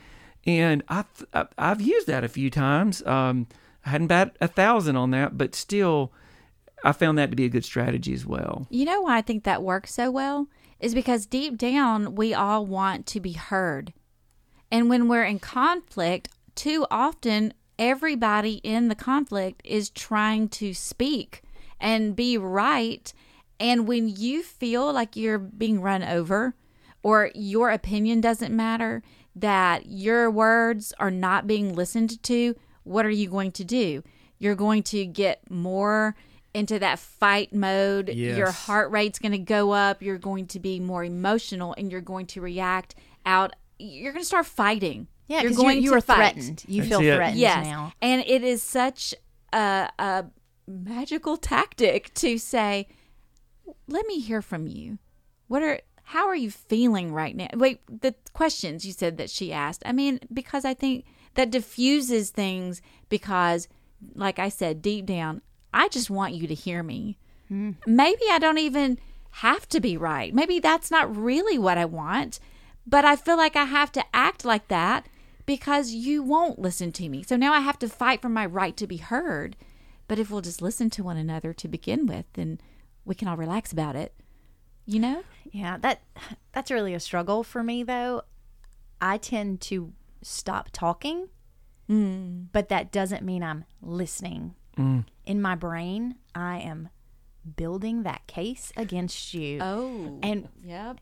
and 0.46 0.82
I've 0.88 1.06
I've- 1.32 1.48
I've 1.58 1.80
used 1.80 2.08
that 2.08 2.24
a 2.24 2.28
few 2.28 2.50
times. 2.50 3.00
Um, 3.06 3.46
I 3.86 3.90
hadn't 3.90 4.08
bat 4.08 4.36
a 4.40 4.48
thousand 4.48 4.96
on 4.96 5.12
that, 5.12 5.38
but 5.38 5.54
still, 5.54 6.12
I 6.84 6.90
found 6.90 7.16
that 7.18 7.30
to 7.30 7.36
be 7.36 7.44
a 7.44 7.48
good 7.48 7.64
strategy 7.64 8.12
as 8.12 8.26
well. 8.26 8.66
You 8.68 8.84
know 8.84 9.02
why 9.02 9.18
I 9.18 9.22
think 9.22 9.44
that 9.44 9.62
works 9.62 9.94
so 9.94 10.10
well? 10.10 10.48
Is 10.82 10.94
because 10.94 11.26
deep 11.26 11.56
down, 11.56 12.16
we 12.16 12.34
all 12.34 12.66
want 12.66 13.06
to 13.06 13.20
be 13.20 13.34
heard. 13.34 13.92
And 14.68 14.90
when 14.90 15.06
we're 15.06 15.22
in 15.22 15.38
conflict, 15.38 16.28
too 16.56 16.86
often, 16.90 17.54
everybody 17.78 18.54
in 18.64 18.88
the 18.88 18.96
conflict 18.96 19.62
is 19.64 19.90
trying 19.90 20.48
to 20.48 20.74
speak 20.74 21.42
and 21.78 22.16
be 22.16 22.36
right. 22.36 23.12
And 23.60 23.86
when 23.86 24.08
you 24.08 24.42
feel 24.42 24.92
like 24.92 25.14
you're 25.14 25.38
being 25.38 25.80
run 25.80 26.02
over 26.02 26.56
or 27.04 27.30
your 27.32 27.70
opinion 27.70 28.20
doesn't 28.20 28.54
matter, 28.54 29.04
that 29.36 29.86
your 29.86 30.32
words 30.32 30.92
are 30.98 31.12
not 31.12 31.46
being 31.46 31.76
listened 31.76 32.20
to, 32.24 32.56
what 32.82 33.06
are 33.06 33.10
you 33.10 33.28
going 33.28 33.52
to 33.52 33.64
do? 33.64 34.02
You're 34.40 34.56
going 34.56 34.82
to 34.84 35.06
get 35.06 35.48
more 35.48 36.16
into 36.54 36.78
that 36.78 36.98
fight 36.98 37.54
mode. 37.54 38.08
Your 38.10 38.50
heart 38.50 38.90
rate's 38.90 39.18
going 39.18 39.32
to 39.32 39.38
go 39.38 39.72
up. 39.72 40.02
You're 40.02 40.18
going 40.18 40.46
to 40.48 40.60
be 40.60 40.80
more 40.80 41.04
emotional 41.04 41.74
and 41.78 41.90
you're 41.90 42.00
going 42.00 42.26
to 42.26 42.40
react 42.40 42.94
out. 43.24 43.54
You're 43.78 44.12
going 44.12 44.22
to 44.22 44.26
start 44.26 44.46
fighting. 44.46 45.08
Yeah, 45.28 45.42
you're 45.42 45.50
because 45.50 45.56
you, 45.58 45.62
going 45.70 45.82
you 45.82 45.90
to 45.90 45.96
are 45.96 46.00
fight. 46.00 46.16
threatened. 46.34 46.64
You 46.68 46.82
That's 46.82 46.88
feel 46.90 47.00
it. 47.00 47.16
threatened 47.16 47.38
Yes. 47.38 47.64
now. 47.64 47.92
And 48.02 48.22
it 48.26 48.42
is 48.44 48.62
such 48.62 49.14
a, 49.52 49.88
a 49.98 50.24
magical 50.66 51.36
tactic 51.36 52.12
to 52.14 52.38
say, 52.38 52.88
let 53.88 54.06
me 54.06 54.20
hear 54.20 54.42
from 54.42 54.66
you. 54.66 54.98
What 55.48 55.62
are 55.62 55.80
how 56.04 56.26
are 56.26 56.36
you 56.36 56.50
feeling 56.50 57.12
right 57.12 57.34
now? 57.34 57.46
Wait, 57.54 57.80
the 58.02 58.14
questions 58.34 58.84
you 58.84 58.92
said 58.92 59.16
that 59.16 59.30
she 59.30 59.52
asked. 59.52 59.82
I 59.86 59.92
mean, 59.92 60.20
because 60.32 60.64
I 60.64 60.74
think 60.74 61.06
that 61.34 61.50
diffuses 61.50 62.30
things 62.30 62.82
because 63.08 63.68
like 64.14 64.38
I 64.38 64.48
said 64.48 64.82
deep 64.82 65.06
down, 65.06 65.40
I 65.72 65.88
just 65.88 66.10
want 66.10 66.34
you 66.34 66.46
to 66.46 66.54
hear 66.54 66.82
me. 66.82 67.18
Hmm. 67.48 67.72
Maybe 67.86 68.22
I 68.30 68.38
don't 68.38 68.58
even 68.58 68.98
have 69.30 69.68
to 69.70 69.80
be 69.80 69.96
right. 69.96 70.34
Maybe 70.34 70.60
that's 70.60 70.90
not 70.90 71.14
really 71.14 71.58
what 71.58 71.78
I 71.78 71.84
want, 71.84 72.38
but 72.86 73.04
I 73.04 73.16
feel 73.16 73.36
like 73.36 73.56
I 73.56 73.64
have 73.64 73.92
to 73.92 74.04
act 74.12 74.44
like 74.44 74.68
that 74.68 75.06
because 75.46 75.92
you 75.92 76.22
won't 76.22 76.58
listen 76.58 76.92
to 76.92 77.08
me. 77.08 77.22
So 77.22 77.36
now 77.36 77.52
I 77.52 77.60
have 77.60 77.78
to 77.80 77.88
fight 77.88 78.22
for 78.22 78.28
my 78.28 78.46
right 78.46 78.76
to 78.76 78.86
be 78.86 78.98
heard. 78.98 79.56
But 80.08 80.18
if 80.18 80.30
we'll 80.30 80.42
just 80.42 80.62
listen 80.62 80.90
to 80.90 81.02
one 81.02 81.16
another 81.16 81.52
to 81.54 81.68
begin 81.68 82.06
with, 82.06 82.26
then 82.34 82.60
we 83.04 83.14
can 83.14 83.28
all 83.28 83.36
relax 83.36 83.72
about 83.72 83.96
it. 83.96 84.14
You 84.84 85.00
know? 85.00 85.22
Yeah, 85.50 85.78
that 85.78 86.02
that's 86.52 86.70
really 86.70 86.94
a 86.94 87.00
struggle 87.00 87.42
for 87.44 87.62
me 87.62 87.82
though. 87.82 88.22
I 89.00 89.16
tend 89.16 89.60
to 89.62 89.92
stop 90.22 90.70
talking, 90.72 91.28
hmm. 91.88 92.42
but 92.52 92.68
that 92.68 92.92
doesn't 92.92 93.24
mean 93.24 93.42
I'm 93.42 93.64
listening. 93.80 94.54
Mm. 94.78 95.04
In 95.24 95.40
my 95.40 95.54
brain, 95.54 96.16
I 96.34 96.58
am 96.58 96.88
building 97.56 98.02
that 98.02 98.26
case 98.26 98.72
against 98.76 99.34
you. 99.34 99.58
Oh. 99.60 100.18
And 100.22 100.48
yep. 100.64 101.00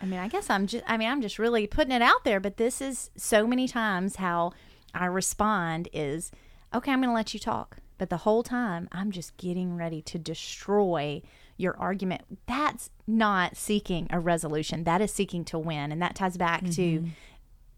I 0.00 0.06
mean, 0.06 0.20
I 0.20 0.28
guess 0.28 0.48
I'm 0.50 0.66
just 0.66 0.84
I 0.86 0.96
mean, 0.96 1.08
I'm 1.08 1.22
just 1.22 1.38
really 1.38 1.66
putting 1.66 1.92
it 1.92 2.02
out 2.02 2.24
there, 2.24 2.40
but 2.40 2.56
this 2.56 2.80
is 2.80 3.10
so 3.16 3.46
many 3.46 3.66
times 3.66 4.16
how 4.16 4.52
I 4.94 5.06
respond 5.06 5.88
is, 5.92 6.30
okay, 6.74 6.92
I'm 6.92 7.00
going 7.00 7.10
to 7.10 7.14
let 7.14 7.34
you 7.34 7.40
talk. 7.40 7.78
But 7.98 8.10
the 8.10 8.18
whole 8.18 8.42
time, 8.42 8.88
I'm 8.92 9.10
just 9.10 9.36
getting 9.36 9.76
ready 9.76 10.00
to 10.02 10.18
destroy 10.18 11.20
your 11.56 11.76
argument. 11.76 12.22
That's 12.46 12.90
not 13.06 13.56
seeking 13.56 14.06
a 14.10 14.20
resolution. 14.20 14.84
That 14.84 15.00
is 15.00 15.12
seeking 15.12 15.44
to 15.46 15.58
win. 15.58 15.90
And 15.90 16.00
that 16.00 16.14
ties 16.14 16.36
back 16.36 16.62
to 16.62 16.68
mm-hmm. 16.68 17.08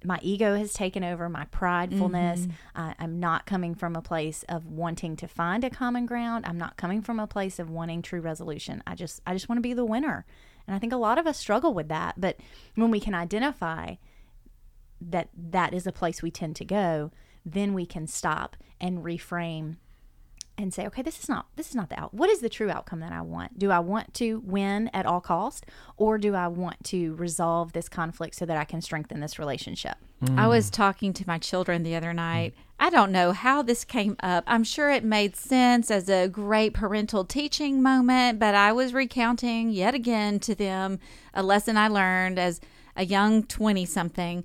My 0.05 0.19
ego 0.23 0.57
has 0.57 0.73
taken 0.73 1.05
over, 1.05 1.29
my 1.29 1.45
pridefulness. 1.47 2.41
Mm-hmm. 2.41 2.51
I, 2.75 2.95
I'm 2.99 3.21
not 3.21 3.47
coming 3.47 3.75
from 3.75 3.95
a 3.95 4.03
place 4.03 4.45
of 4.49 4.67
wanting 4.67 5.17
to 5.17 5.29
find 5.29 5.63
a 5.63 5.71
common 5.71 6.07
ground. 6.07 6.47
I'm 6.47 6.59
not 6.59 6.77
coming 6.77 7.03
from 7.03 7.21
a 7.21 7.27
place 7.27 7.59
of 7.59 7.71
wanting 7.71 8.03
true 8.03 8.21
resolution. 8.21 8.83
I 8.87 8.95
just 8.95 9.21
I 9.27 9.35
just 9.35 9.49
want 9.49 9.59
to 9.59 9.63
be 9.63 9.75
the 9.75 9.85
winner. 9.85 10.25
And 10.67 10.75
I 10.75 10.79
think 10.79 10.93
a 10.93 10.97
lot 10.97 11.19
of 11.19 11.27
us 11.27 11.39
struggle 11.39 11.75
with 11.75 11.89
that. 11.89 12.21
But 12.21 12.39
when 12.75 12.91
we 12.91 13.01
can 13.01 13.15
identify 13.15 13.97
that 15.01 15.29
that 15.37 15.75
is 15.75 15.87
a 15.87 15.93
place 15.93 16.23
we 16.23 16.31
tend 16.31 16.57
to 16.57 16.65
go, 16.65 17.11
then 17.45 17.75
we 17.75 17.87
can 17.87 18.07
stop 18.07 18.57
and 18.81 19.05
reframe 19.05 19.77
and 20.63 20.75
say, 20.75 20.87
okay, 20.87 21.03
this 21.03 21.21
is 21.21 21.29
not 21.29 21.47
this 21.57 21.69
is 21.69 21.75
not 21.75 21.89
the 21.89 21.99
out. 21.99 22.15
What 22.15 22.31
is 22.31 22.41
the 22.41 22.49
true 22.49 22.71
outcome 22.71 23.01
that 23.01 23.13
I 23.13 23.23
want? 23.23 23.59
Do 23.59 23.71
I 23.71 23.79
want 23.79 24.15
to 24.15 24.41
win 24.41 24.91
at 24.93 25.07
all 25.07 25.21
cost, 25.21 25.67
or 25.97 26.19
do 26.19 26.35
I 26.35 26.49
want 26.49 26.83
to 26.85 27.15
resolve 27.15 27.73
this 27.73 27.89
conflict 27.89 28.35
so 28.35 28.47
that 28.47 28.57
I 28.57 28.65
can 28.65 28.81
strengthen 28.81 29.21
this 29.21 29.39
relationship? 29.39 29.97
I 30.37 30.49
was 30.49 30.69
mm. 30.69 30.75
talking 30.75 31.13
to 31.15 31.25
my 31.27 31.39
children 31.39 31.83
the 31.83 31.95
other 31.95 32.13
night. 32.13 32.55
I 32.79 32.91
don't 32.91 33.11
know 33.11 33.33
how 33.33 33.63
this 33.63 33.85
came 33.85 34.17
up. 34.23 34.45
I'm 34.47 34.65
sure 34.65 34.91
it 34.91 35.03
made 35.03 35.35
sense 35.35 35.91
as 35.91 36.11
a 36.11 36.29
great 36.29 36.75
parental 36.75 37.25
teaching 37.25 37.83
moment, 37.83 38.39
but 38.39 38.55
I 38.55 38.73
was 38.73 38.93
recounting 38.93 39.71
yet 39.71 39.95
again 39.95 40.39
to 40.41 40.55
them 40.55 40.99
a 41.33 41.43
lesson 41.43 41.79
I 41.79 41.89
learned 41.89 42.39
as 42.39 42.61
a 42.97 43.07
young 43.07 43.45
20 43.45 43.87
something 43.87 44.45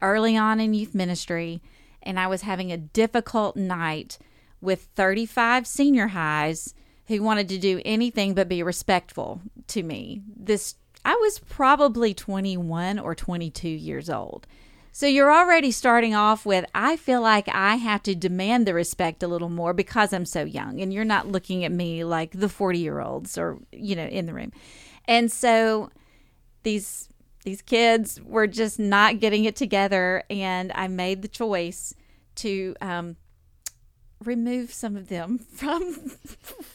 early 0.00 0.36
on 0.36 0.58
in 0.58 0.74
youth 0.74 0.94
ministry. 0.94 1.62
And 2.02 2.18
I 2.18 2.26
was 2.26 2.42
having 2.42 2.72
a 2.72 2.76
difficult 2.76 3.56
night 3.56 4.18
with 4.62 4.88
35 4.94 5.66
senior 5.66 6.08
highs 6.08 6.74
who 7.08 7.22
wanted 7.22 7.48
to 7.50 7.58
do 7.58 7.82
anything 7.84 8.32
but 8.32 8.48
be 8.48 8.62
respectful 8.62 9.42
to 9.66 9.82
me. 9.82 10.22
This 10.34 10.76
I 11.04 11.16
was 11.16 11.40
probably 11.40 12.14
21 12.14 13.00
or 13.00 13.14
22 13.14 13.68
years 13.68 14.08
old. 14.08 14.46
So 14.92 15.06
you're 15.06 15.32
already 15.32 15.70
starting 15.70 16.14
off 16.14 16.46
with 16.46 16.64
I 16.74 16.96
feel 16.96 17.20
like 17.20 17.48
I 17.48 17.76
have 17.76 18.02
to 18.04 18.14
demand 18.14 18.66
the 18.66 18.74
respect 18.74 19.22
a 19.22 19.28
little 19.28 19.48
more 19.48 19.72
because 19.72 20.12
I'm 20.12 20.26
so 20.26 20.44
young 20.44 20.80
and 20.80 20.92
you're 20.92 21.04
not 21.04 21.26
looking 21.26 21.64
at 21.64 21.72
me 21.72 22.04
like 22.04 22.32
the 22.32 22.46
40-year-olds 22.46 23.36
or 23.36 23.58
you 23.72 23.96
know 23.96 24.06
in 24.06 24.26
the 24.26 24.34
room. 24.34 24.52
And 25.06 25.32
so 25.32 25.90
these 26.62 27.08
these 27.44 27.62
kids 27.62 28.20
were 28.22 28.46
just 28.46 28.78
not 28.78 29.18
getting 29.18 29.44
it 29.44 29.56
together 29.56 30.22
and 30.30 30.70
I 30.74 30.86
made 30.88 31.22
the 31.22 31.28
choice 31.28 31.94
to 32.36 32.76
um 32.80 33.16
remove 34.22 34.72
some 34.72 34.96
of 34.96 35.08
them 35.08 35.38
from 35.54 35.94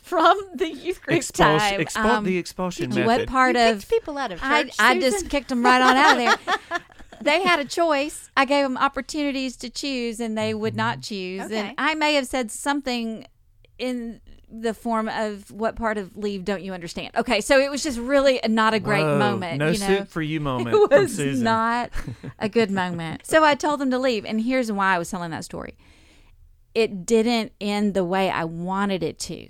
from 0.04 0.40
the 0.56 0.70
youth 0.72 1.02
group 1.02 1.18
Expulsion, 1.18 1.60
time. 1.60 1.80
expul- 1.80 2.06
Um, 2.18 2.24
the 2.26 2.38
expulsion 2.38 2.92
what 3.06 3.28
part 3.28 3.56
You 3.56 3.62
of 3.70 3.88
people 3.90 4.18
out 4.18 4.32
of 4.32 4.40
I, 4.42 4.64
church. 4.64 4.76
I 4.80 4.94
Susan? 4.96 5.12
just 5.12 5.30
kicked 5.30 5.50
them 5.50 5.64
right 5.64 5.82
on 5.82 5.96
out 5.96 6.12
of 6.12 6.46
there. 6.70 6.80
they 7.22 7.42
had 7.42 7.60
a 7.60 7.66
choice. 7.66 8.30
I 8.38 8.46
gave 8.46 8.64
them 8.64 8.78
opportunities 8.78 9.56
to 9.58 9.70
choose, 9.70 10.20
and 10.20 10.38
they 10.38 10.54
would 10.54 10.76
not 10.76 11.02
choose. 11.02 11.42
Okay. 11.44 11.58
And 11.58 11.76
I 11.78 11.96
may 11.96 12.14
have 12.14 12.28
said 12.28 12.52
something 12.52 13.26
in 13.78 14.22
the 14.50 14.74
form 14.74 15.10
of 15.10 15.52
what 15.52 15.76
part 15.76 15.98
of 15.98 16.16
leave 16.16 16.46
don't 16.46 16.64
you 16.64 16.74
understand? 16.74 17.14
Okay, 17.18 17.42
so 17.42 17.60
it 17.60 17.70
was 17.70 17.84
just 17.84 18.00
really 18.00 18.40
not 18.48 18.74
a 18.74 18.80
great 18.80 19.04
Whoa, 19.04 19.20
moment. 19.20 19.58
No 19.60 19.72
you 19.72 19.80
know? 19.80 19.88
soup 19.88 20.08
for 20.08 20.22
you 20.22 20.40
moment 20.40 20.70
it 20.76 20.88
from 20.90 21.02
was 21.02 21.16
Susan. 21.16 21.44
not 21.44 21.90
a 22.40 22.48
good 22.48 22.72
moment. 22.72 23.26
So 23.26 23.44
I 23.44 23.56
told 23.56 23.82
them 23.82 23.92
to 23.92 24.00
leave, 24.00 24.24
and 24.26 24.40
here's 24.40 24.72
why 24.72 24.96
I 24.96 25.00
was 25.00 25.10
telling 25.12 25.32
that 25.32 25.44
story. 25.44 25.76
It 26.78 27.08
didn't 27.08 27.54
end 27.60 27.96
the 27.96 28.06
way 28.06 28.30
I 28.30 28.44
wanted 28.44 29.02
it 29.02 29.18
to. 29.22 29.50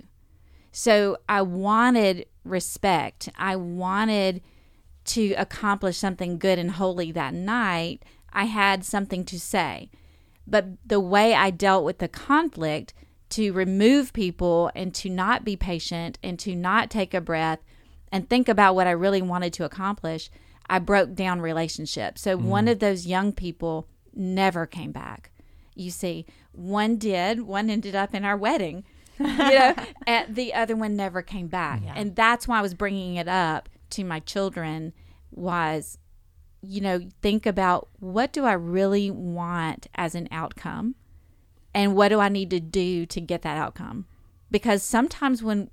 So 0.72 1.18
I 1.28 1.42
wanted 1.42 2.24
respect. 2.42 3.28
I 3.36 3.54
wanted 3.54 4.40
to 5.04 5.34
accomplish 5.34 5.98
something 5.98 6.38
good 6.38 6.58
and 6.58 6.70
holy 6.70 7.12
that 7.12 7.34
night. 7.34 8.02
I 8.32 8.44
had 8.44 8.82
something 8.82 9.26
to 9.26 9.38
say. 9.38 9.90
But 10.46 10.68
the 10.86 11.00
way 11.00 11.34
I 11.34 11.50
dealt 11.50 11.84
with 11.84 11.98
the 11.98 12.08
conflict 12.08 12.94
to 13.28 13.52
remove 13.52 14.14
people 14.14 14.70
and 14.74 14.94
to 14.94 15.10
not 15.10 15.44
be 15.44 15.54
patient 15.54 16.18
and 16.22 16.38
to 16.38 16.54
not 16.54 16.88
take 16.88 17.12
a 17.12 17.20
breath 17.20 17.58
and 18.10 18.26
think 18.26 18.48
about 18.48 18.74
what 18.74 18.86
I 18.86 18.92
really 18.92 19.20
wanted 19.20 19.52
to 19.52 19.66
accomplish, 19.66 20.30
I 20.66 20.78
broke 20.78 21.14
down 21.14 21.42
relationships. 21.42 22.22
So 22.22 22.38
one 22.38 22.64
mm. 22.64 22.72
of 22.72 22.78
those 22.78 23.06
young 23.06 23.34
people 23.34 23.86
never 24.14 24.64
came 24.64 24.92
back. 24.92 25.30
You 25.74 25.90
see, 25.90 26.26
one 26.58 26.96
did, 26.96 27.42
one 27.42 27.70
ended 27.70 27.94
up 27.94 28.14
in 28.14 28.24
our 28.24 28.36
wedding. 28.36 28.84
you 29.18 29.26
know, 29.26 29.74
and 30.06 30.36
the 30.36 30.54
other 30.54 30.76
one 30.76 30.94
never 30.94 31.22
came 31.22 31.48
back. 31.48 31.82
And 31.96 32.14
that's 32.14 32.46
why 32.46 32.58
I 32.58 32.62
was 32.62 32.74
bringing 32.74 33.16
it 33.16 33.26
up 33.26 33.68
to 33.90 34.04
my 34.04 34.20
children 34.20 34.92
was 35.32 35.98
you 36.60 36.80
know, 36.80 37.00
think 37.22 37.46
about 37.46 37.88
what 38.00 38.32
do 38.32 38.44
I 38.44 38.52
really 38.52 39.10
want 39.10 39.86
as 39.94 40.14
an 40.14 40.28
outcome 40.30 40.96
and 41.74 41.94
what 41.94 42.08
do 42.08 42.18
I 42.20 42.28
need 42.28 42.50
to 42.50 42.60
do 42.60 43.06
to 43.06 43.20
get 43.20 43.42
that 43.42 43.56
outcome? 43.56 44.06
Because 44.50 44.82
sometimes 44.82 45.42
when 45.42 45.70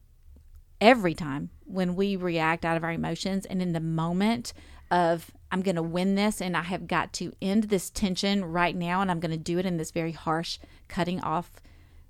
every 0.79 1.13
time 1.13 1.49
when 1.63 1.95
we 1.95 2.15
react 2.15 2.65
out 2.65 2.77
of 2.77 2.83
our 2.83 2.91
emotions 2.91 3.45
and 3.45 3.61
in 3.61 3.73
the 3.73 3.79
moment 3.79 4.53
of 4.91 5.31
I'm 5.55 5.61
going 5.61 5.77
to 5.77 5.83
win 5.83 6.15
this 6.15 6.41
and 6.41 6.57
I 6.57 6.63
have 6.63 6.85
got 6.85 7.13
to 7.13 7.31
end 7.41 7.65
this 7.65 7.89
tension 7.89 8.43
right 8.43 8.75
now 8.75 8.99
and 8.99 9.09
I'm 9.09 9.21
going 9.21 9.31
to 9.31 9.37
do 9.37 9.57
it 9.57 9.65
in 9.65 9.77
this 9.77 9.89
very 9.89 10.11
harsh 10.11 10.59
cutting 10.89 11.21
off 11.21 11.49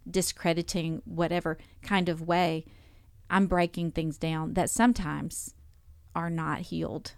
discrediting 0.10 1.04
whatever 1.06 1.60
kind 1.84 2.10
of 2.10 2.24
way 2.24 2.66
I'm 3.30 3.46
breaking 3.46 3.92
things 3.92 4.18
down 4.18 4.56
that 4.56 4.72
sometimes 4.72 5.54
are 6.16 6.32
not 6.32 6.62
healed. 6.62 7.12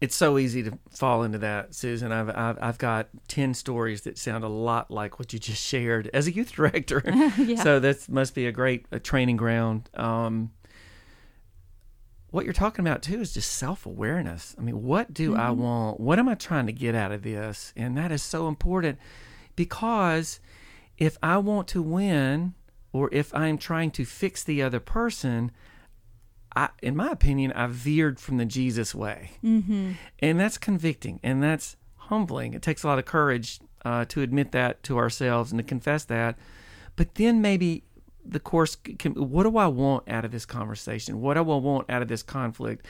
It's 0.00 0.16
so 0.16 0.36
easy 0.36 0.64
to 0.64 0.76
fall 0.90 1.22
into 1.22 1.38
that, 1.38 1.76
Susan. 1.76 2.10
I've, 2.10 2.30
I've 2.30 2.58
I've 2.60 2.78
got 2.78 3.06
ten 3.28 3.54
stories 3.54 4.00
that 4.02 4.18
sound 4.18 4.42
a 4.42 4.48
lot 4.48 4.90
like 4.90 5.20
what 5.20 5.32
you 5.32 5.38
just 5.38 5.62
shared 5.62 6.10
as 6.12 6.26
a 6.26 6.32
youth 6.32 6.50
director. 6.52 7.04
So 7.62 7.78
that 7.78 8.08
must 8.08 8.34
be 8.34 8.46
a 8.46 8.52
great 8.52 8.86
a 8.90 8.98
training 8.98 9.36
ground. 9.36 9.90
Um, 9.94 10.50
what 12.30 12.44
you're 12.44 12.54
talking 12.54 12.86
about 12.86 13.02
too 13.02 13.20
is 13.20 13.32
just 13.32 13.52
self 13.52 13.86
awareness. 13.86 14.54
I 14.58 14.62
mean, 14.62 14.82
what 14.82 15.12
do 15.12 15.36
I 15.36 15.50
want? 15.50 16.00
What 16.00 16.18
am 16.18 16.28
I 16.28 16.34
trying 16.34 16.66
to 16.66 16.72
get 16.72 16.94
out 16.94 17.12
of 17.12 17.22
this? 17.22 17.72
And 17.76 17.96
that 17.96 18.12
is 18.12 18.22
so 18.22 18.48
important 18.48 18.98
because 19.56 20.40
if 20.96 21.18
I 21.22 21.38
want 21.38 21.66
to 21.68 21.82
win 21.82 22.54
or 22.92 23.08
if 23.12 23.34
I'm 23.34 23.58
trying 23.58 23.90
to 23.92 24.04
fix 24.04 24.44
the 24.44 24.62
other 24.62 24.80
person, 24.80 25.50
I, 26.54 26.70
in 26.82 26.96
my 26.96 27.10
opinion, 27.10 27.52
I 27.52 27.66
veered 27.66 28.20
from 28.20 28.36
the 28.36 28.44
Jesus 28.44 28.94
way. 28.94 29.32
Mm-hmm. 29.42 29.92
And 30.20 30.40
that's 30.40 30.58
convicting 30.58 31.20
and 31.22 31.42
that's 31.42 31.76
humbling. 31.96 32.54
It 32.54 32.62
takes 32.62 32.82
a 32.82 32.86
lot 32.86 32.98
of 32.98 33.04
courage 33.04 33.60
uh, 33.84 34.04
to 34.06 34.22
admit 34.22 34.52
that 34.52 34.82
to 34.84 34.98
ourselves 34.98 35.52
and 35.52 35.58
to 35.58 35.64
confess 35.64 36.04
that. 36.04 36.38
But 36.96 37.14
then 37.14 37.40
maybe 37.40 37.84
the 38.30 38.40
course 38.40 38.76
can, 38.76 39.12
what 39.14 39.42
do 39.44 39.56
I 39.56 39.66
want 39.66 40.08
out 40.08 40.24
of 40.24 40.30
this 40.30 40.46
conversation? 40.46 41.20
What 41.20 41.34
do 41.34 41.40
I 41.40 41.56
want 41.56 41.90
out 41.90 42.02
of 42.02 42.08
this 42.08 42.22
conflict? 42.22 42.86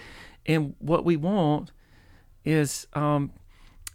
And 0.47 0.75
what 0.79 1.05
we 1.05 1.17
want 1.17 1.73
is 2.45 2.87
um, 2.95 3.33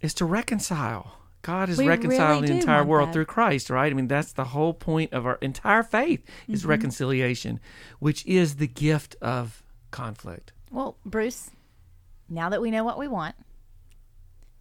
is 0.01 0.13
to 0.15 0.25
reconcile. 0.25 1.13
God 1.41 1.69
is 1.69 1.77
We 1.77 1.87
reconciling 1.87 2.41
really 2.41 2.53
the 2.53 2.59
entire 2.59 2.83
world 2.83 3.09
that. 3.09 3.13
through 3.13 3.25
Christ, 3.25 3.69
right? 3.69 3.91
I 3.91 3.95
mean, 3.95 4.07
that's 4.07 4.33
the 4.33 4.45
whole 4.45 4.73
point 4.73 5.13
of 5.13 5.25
our 5.27 5.35
entire 5.41 5.83
faith 5.83 6.23
is 6.47 6.61
Mm-hmm. 6.61 6.69
reconciliation, 6.69 7.59
which 7.99 8.25
is 8.25 8.55
the 8.55 8.67
gift 8.67 9.15
of 9.21 9.63
conflict. 9.91 10.53
Well, 10.71 10.97
Bruce, 11.05 11.51
now 12.27 12.49
that 12.49 12.61
we 12.61 12.71
know 12.71 12.83
what 12.83 12.97
we 12.97 13.07
want, 13.07 13.35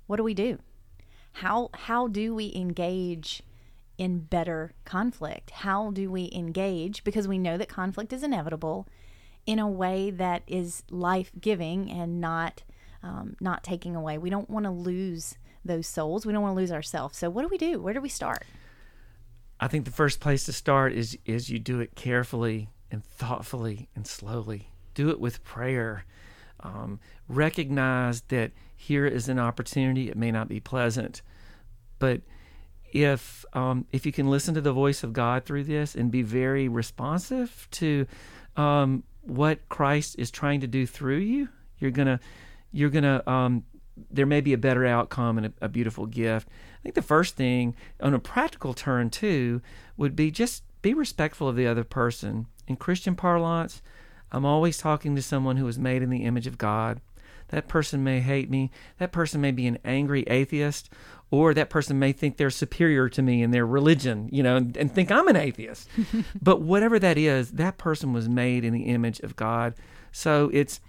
what 0.07 0.17
do 0.17 0.23
we 0.23 0.35
do? 0.35 0.59
How 1.33 1.71
how 1.73 2.07
do 2.09 2.35
we 2.35 2.53
engage 2.55 3.43
in 3.99 4.21
better 4.21 4.73
conflict? 4.85 5.51
How 5.51 5.91
do 5.91 6.11
we 6.11 6.31
engage 6.35 7.05
because 7.05 7.29
we 7.29 7.39
know 7.39 7.57
that 7.57 7.69
conflict 7.69 8.13
is 8.13 8.23
inevitable 8.23 8.89
in 9.47 9.59
a 9.59 9.69
way 9.69 10.11
that 10.11 10.43
is 10.47 10.83
life-giving 10.91 11.91
and 11.91 12.21
not 12.21 12.63
um, 13.05 13.37
not 13.39 13.63
taking 13.63 13.95
away. 13.95 14.17
We 14.17 14.31
don't 14.31 14.49
want 14.49 14.65
to 14.65 14.71
lose 14.71 15.37
those 15.65 15.87
souls. 15.87 16.25
We 16.25 16.33
don't 16.33 16.43
want 16.43 16.57
to 16.57 16.61
lose 16.61 16.73
ourselves. 16.73 17.19
So 17.19 17.29
what 17.29 17.43
do 17.43 17.49
we 17.49 17.59
do? 17.59 17.81
Where 17.81 17.93
do 17.93 18.01
we 18.01 18.09
start? 18.09 18.45
I 19.61 19.69
think 19.69 19.85
the 19.85 19.91
first 19.91 20.21
place 20.21 20.45
to 20.47 20.53
start 20.53 20.93
is 20.93 21.17
is 21.25 21.51
you 21.51 21.59
do 21.59 21.81
it 21.81 21.95
carefully 21.95 22.71
and 22.91 23.05
thoughtfully 23.05 23.89
and 23.95 24.07
slowly. 24.07 24.71
Do 24.95 25.11
it 25.11 25.21
with 25.21 25.45
prayer. 25.45 26.05
Um, 26.61 26.99
recognize 27.29 28.23
that 28.29 28.53
here 28.75 29.07
is 29.07 29.29
an 29.29 29.39
opportunity. 29.39 30.09
It 30.09 30.17
may 30.17 30.31
not 30.31 30.49
be 30.49 30.61
pleasant, 30.61 31.21
but 31.99 32.23
if 32.95 33.45
um, 33.53 33.87
if 33.93 34.07
you 34.07 34.13
can 34.13 34.31
listen 34.31 34.55
to 34.55 34.61
the 34.61 34.73
voice 34.73 35.03
of 35.03 35.13
God 35.13 35.45
through 35.45 35.65
this 35.65 35.95
and 35.95 36.11
be 36.11 36.23
very 36.23 36.69
responsive 36.69 37.69
to 37.73 38.07
um, 38.57 39.03
what 39.23 39.69
Christ 39.69 40.17
is 40.19 40.31
trying 40.31 40.61
to 40.61 40.67
do 40.67 40.87
through 40.87 41.19
you, 41.19 41.49
you're 41.79 41.91
gonna 41.91 42.21
you're 42.73 42.91
gonna 42.91 43.23
um, 43.27 43.65
there 44.11 44.27
may 44.27 44.41
be 44.41 44.53
a 44.53 44.59
better 44.59 44.87
outcome 44.87 45.39
and 45.39 45.47
a, 45.47 45.53
a 45.63 45.69
beautiful 45.69 46.07
gift. 46.07 46.49
I 46.49 46.83
think 46.83 46.95
the 46.95 47.03
first 47.03 47.35
thing 47.37 47.75
on 48.01 48.15
a 48.15 48.19
practical 48.21 48.75
turn 48.75 49.11
too 49.11 49.61
would 49.97 50.15
be 50.15 50.31
just 50.31 50.63
be 50.81 50.95
respectful 50.95 51.49
of 51.49 51.57
the 51.57 51.67
other 51.67 51.85
person. 51.85 52.47
In 52.69 52.77
Christian 52.77 53.17
parlance, 53.17 53.83
I'm 54.31 54.45
always 54.45 54.79
talking 54.79 55.17
to 55.17 55.23
someone 55.23 55.57
who 55.57 55.67
is 55.67 55.79
made 55.79 56.03
in 56.03 56.11
the 56.11 56.25
image 56.25 56.47
of 56.47 56.59
God. 56.59 57.01
That 57.49 57.69
person 57.69 58.03
may 58.03 58.21
hate 58.21 58.51
me. 58.51 58.71
That 58.99 59.13
person 59.13 59.41
may 59.41 59.51
be 59.51 59.67
an 59.67 59.79
angry 59.85 60.23
atheist, 60.25 60.91
or 61.31 61.55
that 61.55 61.71
person 61.71 61.99
may 61.99 62.13
think 62.13 62.37
they're 62.37 62.51
superior 62.51 63.09
to 63.11 63.23
me 63.23 63.43
in 63.43 63.51
their 63.51 63.67
religion, 63.67 64.29
you 64.33 64.43
know, 64.43 64.57
and, 64.57 64.77
and 64.77 64.93
think 64.93 65.11
I'm 65.11 65.29
an 65.29 65.37
atheist. 65.37 65.89
but 66.43 66.63
whatever 66.63 66.99
that 66.99 67.19
is, 67.19 67.53
that 67.53 67.79
person 67.79 68.13
was 68.13 68.29
made 68.29 68.65
in 68.65 68.73
the 68.73 68.85
image 68.85 69.21
of 69.21 69.37
God. 69.37 69.75
So 70.13 70.51
it's 70.53 70.81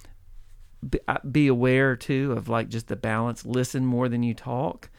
be, 0.88 1.00
uh, 1.08 1.18
be 1.30 1.48
aware 1.48 1.96
too 1.96 2.32
of 2.34 2.48
like 2.48 2.70
just 2.70 2.88
the 2.88 2.96
balance. 2.96 3.46
Listen 3.46 3.86
more 3.86 4.08
than 4.08 4.24
you 4.24 4.34
talk. 4.34 4.90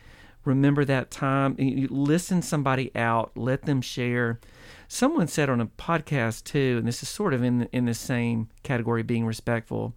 Remember 0.44 0.84
that 0.84 1.10
time. 1.10 1.56
you- 1.58 1.76
you 1.82 1.88
Listen 1.88 2.42
somebody 2.42 2.94
out. 2.94 3.32
Let 3.36 3.62
them 3.62 3.80
share. 3.80 4.38
Someone 4.88 5.26
said 5.26 5.48
on 5.50 5.60
a 5.60 5.66
podcast 5.66 6.44
too, 6.44 6.76
and 6.78 6.86
this 6.86 7.02
is 7.02 7.08
sort 7.08 7.34
of 7.34 7.42
in 7.42 7.68
in 7.72 7.86
the 7.86 7.94
same 7.94 8.48
category, 8.62 9.02
being 9.02 9.26
respectful, 9.26 9.94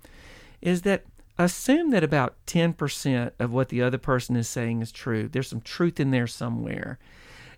is 0.62 0.82
that 0.84 1.04
assume 1.46 1.92
that 1.92 2.04
about 2.04 2.36
ten 2.46 2.74
percent 2.74 3.34
of 3.40 3.52
what 3.52 3.70
the 3.70 3.82
other 3.82 3.98
person 3.98 4.36
is 4.36 4.48
saying 4.48 4.82
is 4.82 4.92
true. 4.92 5.28
There's 5.28 5.48
some 5.48 5.62
truth 5.62 6.00
in 6.00 6.12
there 6.12 6.28
somewhere. 6.28 7.00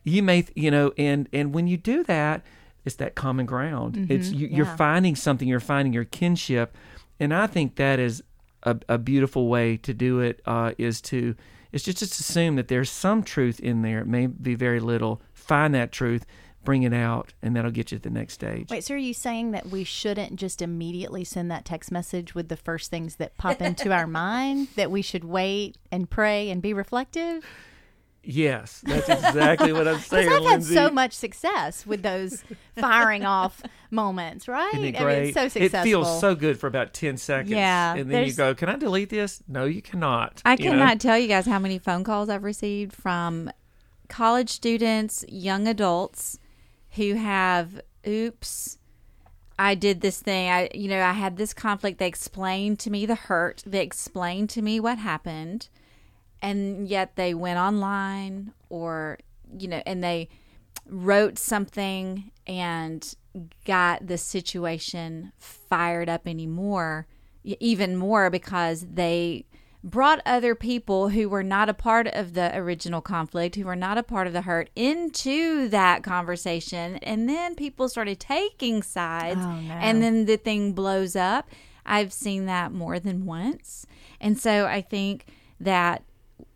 You 0.04 0.24
may, 0.24 0.46
you 0.56 0.72
know, 0.72 0.94
and 0.98 1.28
and 1.34 1.54
when 1.54 1.68
you 1.68 1.78
do 1.78 2.04
that, 2.04 2.44
it's 2.86 2.96
that 2.96 3.16
common 3.16 3.46
ground. 3.46 4.08
It's 4.10 4.32
you, 4.32 4.48
you're 4.48 4.66
yeah. 4.66 4.76
finding 4.76 5.16
something. 5.16 5.48
You're 5.48 5.60
finding 5.60 5.94
your 5.94 6.06
kinship, 6.06 6.76
and 7.20 7.34
I 7.34 7.48
think 7.48 7.76
that 7.76 8.00
is 8.00 8.24
a, 8.64 8.78
a 8.90 8.98
beautiful 8.98 9.48
way 9.48 9.78
to 9.78 9.94
do 9.94 10.20
it. 10.20 10.42
Uh, 10.46 10.72
is 10.78 11.02
to 11.02 11.36
it's 11.72 11.84
just 11.84 12.00
just 12.00 12.20
assume 12.20 12.56
that 12.56 12.68
there's 12.68 12.90
some 12.90 13.24
truth 13.24 13.60
in 13.60 13.82
there. 13.82 14.00
It 14.00 14.08
may 14.08 14.28
be 14.28 14.56
very 14.56 14.80
little. 14.80 15.22
Find 15.34 15.74
that 15.76 15.92
truth, 15.92 16.26
bring 16.64 16.84
it 16.84 16.94
out, 16.94 17.34
and 17.42 17.56
that'll 17.56 17.72
get 17.72 17.92
you 17.92 17.98
to 17.98 18.04
the 18.04 18.10
next 18.10 18.34
stage. 18.34 18.70
Wait, 18.70 18.84
so 18.84 18.94
are 18.94 18.98
you 18.98 19.14
saying 19.14 19.52
that 19.52 19.68
we 19.68 19.84
shouldn't 19.84 20.36
just 20.36 20.62
immediately 20.62 21.24
send 21.24 21.50
that 21.52 21.66
text 21.66 21.92
message 21.92 22.36
with 22.36 22.50
the 22.50 22.58
first 22.58 22.90
things 22.90 23.16
that 23.18 23.38
pop 23.38 23.62
into 23.62 23.92
our 23.92 24.08
mind? 24.08 24.68
That 24.76 24.92
we 24.92 25.02
should 25.02 25.24
wait 25.24 25.78
and 25.92 26.10
pray 26.10 26.50
and 26.50 26.62
be 26.62 26.74
reflective? 26.74 27.44
Yes, 28.24 28.84
that's 28.86 29.10
exactly 29.10 29.74
what 29.74 29.88
I'm 29.88 30.00
saying, 30.00 30.30
Because 30.30 30.46
I've 30.46 30.52
had 30.52 30.64
so 30.64 30.92
much 30.92 31.14
success 31.14 31.88
with 31.88 32.04
those 32.04 32.44
firing 32.80 33.26
off 33.26 33.64
moments, 33.90 34.48
right? 34.48 34.72
Isn't 34.76 34.86
it 34.86 34.96
I 34.96 35.00
mean, 35.00 35.04
great? 35.04 35.24
it's 35.30 35.34
so 35.34 35.48
successful. 35.48 35.80
It 35.80 35.84
feels 35.84 36.20
so 36.20 36.36
good 36.36 36.60
for 36.60 36.68
about 36.68 36.94
ten 36.94 37.18
seconds. 37.18 37.50
Yeah, 37.50 37.96
and 37.96 38.12
then 38.12 38.28
you 38.28 38.34
go, 38.34 38.54
"Can 38.54 38.70
I 38.70 38.76
delete 38.76 39.10
this?" 39.10 39.42
No, 39.48 39.66
you 39.66 39.82
cannot. 39.82 40.42
I 40.46 40.54
you 40.54 40.66
know? 40.66 40.72
cannot 40.72 41.00
tell 41.00 41.18
you 41.18 41.28
guys 41.28 41.48
how 41.48 41.58
many 41.58 41.80
phone 41.80 42.04
calls 42.04 42.30
I've 42.30 42.44
received 42.44 42.94
from 42.94 43.50
college 44.08 44.50
students, 44.50 45.26
young 45.28 45.68
adults 45.68 46.38
who 46.92 47.16
have 47.16 47.82
oops 48.08 48.78
I 49.60 49.76
did 49.76 50.02
this 50.02 50.20
thing. 50.20 50.50
I 50.50 50.70
you 50.74 50.88
know, 50.88 51.02
I 51.04 51.12
had 51.14 51.38
this 51.38 51.54
conflict. 51.54 52.00
They 52.00 52.08
explained 52.08 52.80
to 52.80 52.90
me 52.90 53.06
the 53.06 53.16
hurt. 53.16 53.64
They 53.66 53.84
explained 53.84 54.50
to 54.52 54.62
me 54.62 54.80
what 54.80 54.98
happened. 54.98 55.70
and 56.42 56.88
yet 56.88 57.16
they 57.16 57.34
went 57.34 57.60
online 57.60 58.54
or 58.70 59.20
you 59.58 59.68
know 59.68 59.82
and 59.86 60.04
they 60.04 60.28
wrote 60.88 61.38
something 61.38 62.32
and 62.48 63.16
got 63.66 64.08
the 64.08 64.18
situation 64.18 65.32
fired 65.38 66.10
up 66.10 66.28
anymore 66.28 67.08
even 67.44 67.96
more 67.96 68.30
because 68.30 68.86
they 68.94 69.46
brought 69.84 70.22
other 70.26 70.54
people 70.54 71.10
who 71.10 71.28
were 71.28 71.44
not 71.44 71.68
a 71.70 71.74
part 71.74 72.08
of 72.08 72.34
the 72.34 72.56
original 72.56 73.02
conflict 73.02 73.56
who 73.56 73.66
were 73.66 73.76
not 73.76 73.98
a 73.98 74.04
part 74.04 74.28
of 74.28 74.34
the 74.34 74.42
hurt 74.42 74.70
into 74.76 75.68
that 75.70 76.04
conversation. 76.04 76.98
And 76.98 77.28
then 77.28 77.56
people 77.56 77.90
started 77.90 78.20
taking 78.20 78.84
sides. 78.84 79.40
Oh, 79.42 79.60
no. 79.60 79.74
and 79.74 80.02
then 80.02 80.26
the 80.26 80.38
thing 80.38 80.74
blows 80.74 81.16
up. 81.16 81.50
I've 81.86 82.14
seen 82.14 82.46
that 82.46 82.72
more 82.72 83.00
than 83.00 83.26
once. 83.26 83.88
And 84.20 84.40
so 84.40 84.68
i 84.68 84.82
think 84.82 85.26
that 85.60 86.04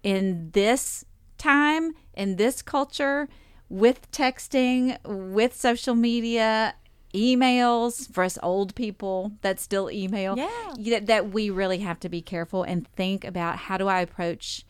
in 0.03 0.51
this 0.51 1.03
time 1.37 1.93
in 2.13 2.35
this 2.35 2.61
culture 2.61 3.27
with 3.69 4.09
texting 4.11 4.97
with 5.03 5.55
social 5.55 5.95
media 5.95 6.75
emails 7.15 8.11
for 8.11 8.23
us 8.23 8.37
old 8.43 8.75
people 8.75 9.31
that 9.41 9.59
still 9.59 9.89
email. 9.89 10.37
Yeah. 10.37 10.73
that, 10.77 11.05
that 11.07 11.29
we 11.31 11.49
really 11.49 11.79
have 11.79 11.99
to 12.01 12.09
be 12.09 12.21
careful 12.21 12.63
and 12.63 12.87
think 12.89 13.23
about 13.23 13.57
how 13.57 13.77
do 13.77 13.87
i 13.87 14.01
approach 14.01 14.65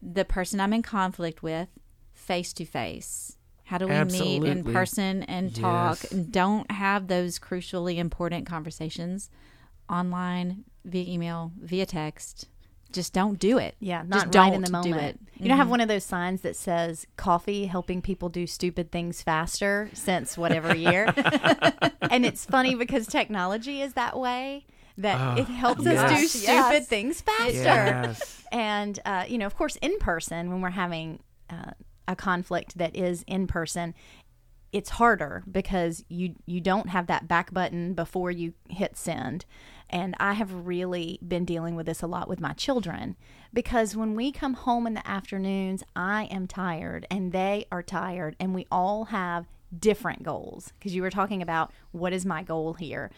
the 0.00 0.24
person 0.24 0.60
i'm 0.60 0.72
in 0.72 0.82
conflict 0.82 1.42
with 1.42 1.68
face 2.14 2.52
to 2.54 2.64
face? 2.64 3.36
How 3.64 3.78
do 3.78 3.88
we 3.88 4.04
meet 4.04 4.44
in 4.44 4.62
person 4.62 5.24
and 5.24 5.54
talk? 5.54 5.98
Yes. 6.02 6.12
and 6.12 6.32
don't 6.32 6.70
have 6.70 7.08
those 7.08 7.38
crucially 7.38 7.96
important 7.98 8.46
conversations 8.46 9.28
online 9.88 10.64
via 10.84 11.12
email 11.12 11.52
via 11.60 11.86
text 11.86 12.48
just 12.92 13.12
don't 13.12 13.38
do 13.38 13.58
it 13.58 13.74
Yeah, 13.80 14.00
Just 14.00 14.08
not 14.10 14.32
don't 14.32 14.44
right 14.44 14.54
in 14.54 14.60
the 14.62 14.66
do 14.68 14.72
moment. 14.72 14.94
it. 15.02 15.24
Mm-hmm. 15.34 15.42
You 15.42 15.48
don't 15.48 15.58
have 15.58 15.68
one 15.70 15.80
of 15.80 15.88
those 15.88 16.04
signs 16.04 16.40
that 16.42 16.56
says 16.56 17.06
coffee 17.16 17.66
helping 17.66 18.00
people 18.00 18.28
do 18.28 18.46
stupid 18.46 18.90
things 18.90 19.22
faster 19.22 19.90
since 19.92 20.38
whatever 20.38 20.74
year. 20.74 21.12
and 22.10 22.24
it's 22.24 22.44
funny 22.44 22.74
because 22.74 23.06
technology 23.06 23.82
is 23.82 23.94
that 23.94 24.18
way 24.18 24.66
that 24.98 25.38
it 25.38 25.44
helps 25.46 25.86
us 25.86 26.10
do 26.10 26.26
stupid 26.26 26.46
Yes. 26.46 26.86
things 26.88 27.20
faster. 27.20 27.52
Yes. 27.54 28.42
And 28.50 28.98
uh, 29.04 29.24
you 29.28 29.36
know, 29.38 29.46
of 29.46 29.56
course, 29.56 29.76
in 29.76 29.98
person 29.98 30.50
when 30.50 30.60
we're 30.62 30.70
having 30.70 31.20
uh, 31.50 31.72
a 32.08 32.16
conflict 32.16 32.78
that 32.78 32.96
is 32.96 33.22
in 33.26 33.46
person, 33.46 33.94
it's 34.72 34.90
harder 34.90 35.42
because 35.50 36.04
you 36.08 36.34
you 36.46 36.60
don't 36.60 36.88
have 36.88 37.08
that 37.08 37.28
back 37.28 37.52
button 37.52 37.94
before 37.94 38.30
you 38.30 38.54
hit 38.70 38.96
send. 38.96 39.44
And 39.88 40.14
I 40.18 40.32
have 40.32 40.66
really 40.66 41.18
been 41.26 41.44
dealing 41.44 41.76
with 41.76 41.86
this 41.86 42.02
a 42.02 42.06
lot 42.06 42.28
with 42.28 42.40
my 42.40 42.52
children 42.54 43.16
because 43.52 43.94
when 43.94 44.14
we 44.14 44.32
come 44.32 44.54
home 44.54 44.86
in 44.86 44.94
the 44.94 45.08
afternoons, 45.08 45.84
I 45.94 46.24
am 46.24 46.46
tired 46.46 47.06
and 47.10 47.32
they 47.32 47.66
are 47.70 47.82
tired 47.82 48.36
and 48.40 48.54
we 48.54 48.66
all 48.70 49.06
have 49.06 49.46
different 49.76 50.22
goals. 50.22 50.72
Because 50.78 50.94
you 50.94 51.02
were 51.02 51.10
talking 51.10 51.40
about 51.40 51.72
what 51.92 52.12
is 52.12 52.26
my 52.26 52.42
goal 52.42 52.74
here? 52.74 53.10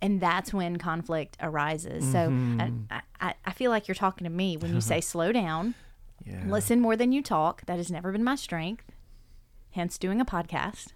And 0.00 0.20
that's 0.20 0.52
when 0.52 0.78
conflict 0.78 1.36
arises. 1.40 2.04
So 2.04 2.18
mm-hmm. 2.28 2.60
I, 2.90 3.02
I, 3.20 3.34
I 3.44 3.52
feel 3.52 3.70
like 3.70 3.86
you're 3.86 3.94
talking 3.94 4.24
to 4.24 4.30
me 4.30 4.56
when 4.56 4.74
you 4.74 4.80
say 4.80 5.00
slow 5.02 5.32
down. 5.32 5.74
Yeah. 6.24 6.44
listen 6.46 6.80
more 6.80 6.94
than 6.94 7.10
you 7.10 7.20
talk. 7.20 7.66
That 7.66 7.78
has 7.78 7.90
never 7.90 8.12
been 8.12 8.22
my 8.22 8.36
strength. 8.36 8.92
Hence 9.72 9.98
doing 9.98 10.20
a 10.20 10.24
podcast. 10.24 10.88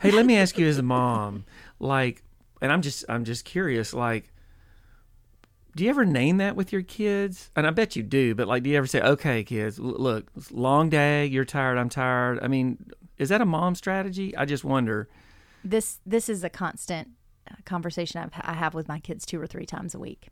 Hey, 0.00 0.10
let 0.10 0.26
me 0.26 0.36
ask 0.36 0.58
you 0.58 0.66
as 0.68 0.78
a 0.78 0.82
mom, 0.82 1.44
like, 1.80 2.22
and 2.60 2.72
I'm 2.72 2.82
just 2.82 3.04
I'm 3.08 3.24
just 3.24 3.44
curious, 3.44 3.94
like, 3.94 4.32
do 5.76 5.84
you 5.84 5.90
ever 5.90 6.04
name 6.04 6.38
that 6.38 6.56
with 6.56 6.72
your 6.72 6.82
kids? 6.82 7.50
And 7.54 7.66
I 7.66 7.70
bet 7.70 7.96
you 7.96 8.02
do, 8.02 8.34
but 8.34 8.48
like, 8.48 8.62
do 8.62 8.70
you 8.70 8.76
ever 8.76 8.86
say, 8.86 9.00
"Okay, 9.00 9.44
kids, 9.44 9.78
look, 9.78 10.30
long 10.50 10.88
day, 10.88 11.26
you're 11.26 11.44
tired, 11.44 11.78
I'm 11.78 11.88
tired." 11.88 12.38
I 12.42 12.48
mean, 12.48 12.78
is 13.16 13.28
that 13.28 13.40
a 13.40 13.46
mom 13.46 13.74
strategy? 13.74 14.36
I 14.36 14.44
just 14.44 14.64
wonder. 14.64 15.08
this 15.64 16.00
this 16.06 16.28
is 16.28 16.44
a 16.44 16.50
constant 16.50 17.08
uh, 17.50 17.54
conversation 17.64 18.20
I've, 18.20 18.32
I 18.42 18.54
have 18.54 18.74
with 18.74 18.88
my 18.88 18.98
kids 19.00 19.26
two 19.26 19.40
or 19.40 19.46
three 19.46 19.66
times 19.66 19.94
a 19.94 19.98
week. 19.98 20.28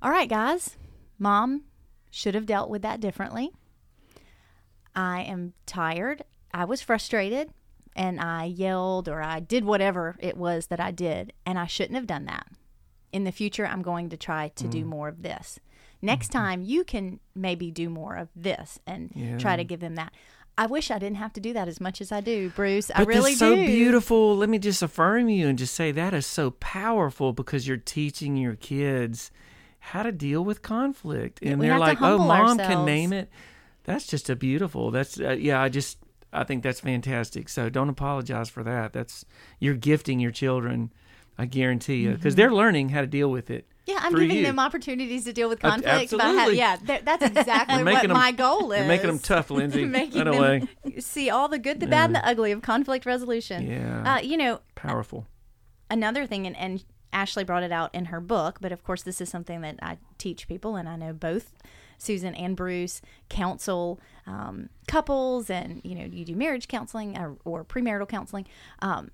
All 0.00 0.10
right, 0.10 0.28
guys, 0.28 0.76
mom 1.18 1.64
should 2.10 2.34
have 2.34 2.46
dealt 2.46 2.70
with 2.70 2.82
that 2.82 3.00
differently. 3.00 3.50
I 4.94 5.22
am 5.22 5.54
tired. 5.66 6.22
I 6.52 6.64
was 6.64 6.80
frustrated 6.80 7.52
and 7.98 8.20
I 8.20 8.44
yelled 8.44 9.08
or 9.08 9.20
I 9.20 9.40
did 9.40 9.64
whatever 9.64 10.16
it 10.20 10.36
was 10.36 10.68
that 10.68 10.80
I 10.80 10.92
did, 10.92 11.32
and 11.44 11.58
I 11.58 11.66
shouldn't 11.66 11.96
have 11.96 12.06
done 12.06 12.24
that. 12.26 12.46
In 13.12 13.24
the 13.24 13.32
future, 13.32 13.66
I'm 13.66 13.82
going 13.82 14.08
to 14.10 14.16
try 14.16 14.48
to 14.54 14.68
do 14.68 14.84
more 14.84 15.08
of 15.08 15.22
this. 15.22 15.58
Next 16.00 16.28
time, 16.28 16.62
you 16.62 16.84
can 16.84 17.18
maybe 17.34 17.72
do 17.72 17.90
more 17.90 18.14
of 18.14 18.28
this 18.36 18.78
and 18.86 19.38
try 19.40 19.56
to 19.56 19.64
give 19.64 19.80
them 19.80 19.96
that. 19.96 20.12
I 20.56 20.66
wish 20.66 20.90
I 20.90 20.98
didn't 20.98 21.16
have 21.16 21.32
to 21.34 21.40
do 21.40 21.52
that 21.54 21.68
as 21.68 21.80
much 21.80 22.00
as 22.00 22.12
I 22.12 22.20
do, 22.20 22.50
Bruce. 22.50 22.90
I 22.94 22.98
But 22.98 23.08
really 23.08 23.30
that's 23.30 23.38
so 23.38 23.56
do. 23.56 23.66
beautiful. 23.66 24.36
Let 24.36 24.48
me 24.48 24.58
just 24.58 24.82
affirm 24.82 25.28
you 25.28 25.48
and 25.48 25.58
just 25.58 25.74
say 25.74 25.90
that 25.92 26.14
is 26.14 26.26
so 26.26 26.50
powerful 26.52 27.32
because 27.32 27.66
you're 27.66 27.76
teaching 27.76 28.36
your 28.36 28.54
kids 28.54 29.30
how 29.78 30.02
to 30.02 30.12
deal 30.12 30.44
with 30.44 30.62
conflict, 30.62 31.40
and 31.42 31.58
we 31.58 31.66
they're 31.66 31.78
like, 31.78 32.02
"Oh, 32.02 32.18
mom 32.18 32.58
can 32.58 32.84
name 32.84 33.12
it." 33.12 33.30
That's 33.84 34.06
just 34.06 34.28
a 34.28 34.36
beautiful. 34.36 34.90
That's 34.90 35.18
uh, 35.18 35.30
yeah. 35.30 35.62
I 35.62 35.68
just 35.68 35.98
I 36.32 36.44
think 36.44 36.62
that's 36.62 36.80
fantastic. 36.80 37.48
So 37.48 37.68
don't 37.70 37.88
apologize 37.88 38.48
for 38.50 38.62
that. 38.62 38.92
That's 38.92 39.24
you're 39.58 39.74
gifting 39.74 40.20
your 40.20 40.30
children. 40.30 40.92
I 41.40 41.46
guarantee 41.46 41.96
you 41.98 42.14
because 42.14 42.34
they're 42.34 42.52
learning 42.52 42.88
how 42.88 43.00
to 43.00 43.06
deal 43.06 43.30
with 43.30 43.48
it. 43.48 43.66
Yeah, 43.86 44.00
I'm 44.02 44.12
giving 44.12 44.38
you. 44.38 44.42
them 44.42 44.58
opportunities 44.58 45.24
to 45.24 45.32
deal 45.32 45.48
with 45.48 45.60
conflict. 45.60 45.86
conflicts. 45.86 46.12
But 46.12 46.20
have, 46.20 46.36
absolutely. 46.36 46.58
yeah, 46.58 47.00
that's 47.04 47.22
exactly 47.38 47.76
what 47.76 47.84
making 47.84 48.10
'em- 48.10 48.16
my 48.16 48.32
goal 48.32 48.72
is. 48.72 48.80
You're 48.80 48.88
making 48.88 49.06
them 49.06 49.18
tough, 49.18 49.50
Lindsay. 49.52 49.84
Making 49.86 50.24
them 50.24 50.36
way, 50.36 50.62
see 50.98 51.30
all 51.30 51.48
the 51.48 51.58
good, 51.58 51.80
the 51.80 51.86
bad, 51.86 52.06
and 52.06 52.14
the 52.16 52.26
ugly 52.26 52.52
of 52.52 52.60
conflict 52.60 53.06
resolution. 53.06 53.66
Yeah. 53.66 54.16
Uh, 54.16 54.20
you 54.20 54.36
know, 54.36 54.60
powerful. 54.74 55.26
another 55.88 56.26
thing, 56.26 56.46
and, 56.46 56.56
and 56.56 56.84
Ashley 57.14 57.44
brought 57.44 57.62
it 57.62 57.72
out 57.72 57.94
in 57.94 58.06
her 58.06 58.20
book, 58.20 58.58
but 58.60 58.72
of 58.72 58.82
course, 58.82 59.02
this 59.02 59.20
is 59.20 59.30
something 59.30 59.62
that 59.62 59.76
I 59.80 59.96
teach 60.18 60.48
people, 60.48 60.76
and 60.76 60.86
I 60.88 60.96
know 60.96 61.12
both 61.14 61.54
Susan 61.98 62.34
and 62.34 62.56
Bruce 62.56 63.02
counsel 63.28 64.00
um, 64.26 64.68
couples, 64.86 65.50
and 65.50 65.80
you 65.84 65.94
know, 65.94 66.04
you 66.04 66.24
do 66.24 66.34
marriage 66.34 66.68
counseling 66.68 67.18
or, 67.18 67.36
or 67.44 67.64
premarital 67.64 68.08
counseling, 68.08 68.46
um, 68.80 69.10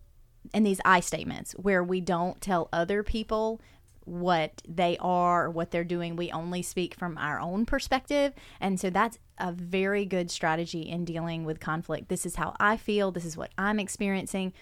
and 0.53 0.65
these 0.65 0.81
I 0.85 1.01
statements 1.01 1.53
where 1.53 1.83
we 1.83 2.01
don't 2.01 2.41
tell 2.41 2.69
other 2.73 3.03
people 3.03 3.61
what 4.05 4.63
they 4.69 4.97
are 5.01 5.47
or 5.47 5.51
what 5.51 5.71
they're 5.71 5.85
doing. 5.85 6.17
We 6.17 6.31
only 6.31 6.63
speak 6.63 6.95
from 6.95 7.17
our 7.19 7.41
own 7.41 7.67
perspective. 7.67 8.35
And 8.61 8.79
so 8.79 8.91
that's 8.91 9.19
a 9.39 9.53
very 9.53 10.05
good 10.05 10.31
strategy 10.31 10.83
in 10.83 11.05
dealing 11.05 11.45
with 11.45 11.61
conflict. 11.61 12.09
This 12.09 12.27
is 12.27 12.37
how 12.37 12.55
I 12.61 12.77
feel, 12.77 13.11
this 13.11 13.25
is 13.25 13.37
what 13.37 13.51
I'm 13.57 13.81
experiencing, 13.81 14.53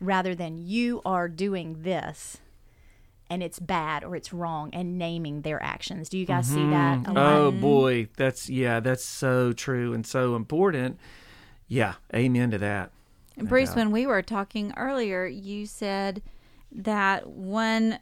rather 0.00 0.34
than 0.34 0.56
you 0.56 1.02
are 1.04 1.28
doing 1.28 1.82
this 1.82 2.38
and 3.32 3.42
it's 3.42 3.58
bad 3.58 4.04
or 4.04 4.14
it's 4.14 4.30
wrong 4.30 4.68
and 4.74 4.98
naming 4.98 5.40
their 5.40 5.60
actions. 5.62 6.10
Do 6.10 6.18
you 6.18 6.26
guys 6.26 6.46
see 6.46 6.68
that? 6.68 6.98
Mm-hmm. 6.98 7.16
a? 7.16 7.34
Oh 7.34 7.50
boy, 7.50 8.08
that's 8.18 8.50
yeah, 8.50 8.78
that's 8.78 9.04
so 9.04 9.54
true 9.54 9.94
and 9.94 10.06
so 10.06 10.36
important. 10.36 10.98
Yeah, 11.66 11.94
amen 12.14 12.50
to 12.50 12.58
that. 12.58 12.92
And 13.38 13.48
Bruce, 13.48 13.74
when 13.74 13.90
we 13.90 14.06
were 14.06 14.20
talking 14.20 14.74
earlier, 14.76 15.24
you 15.24 15.64
said 15.64 16.20
that 16.70 17.26
one 17.26 18.00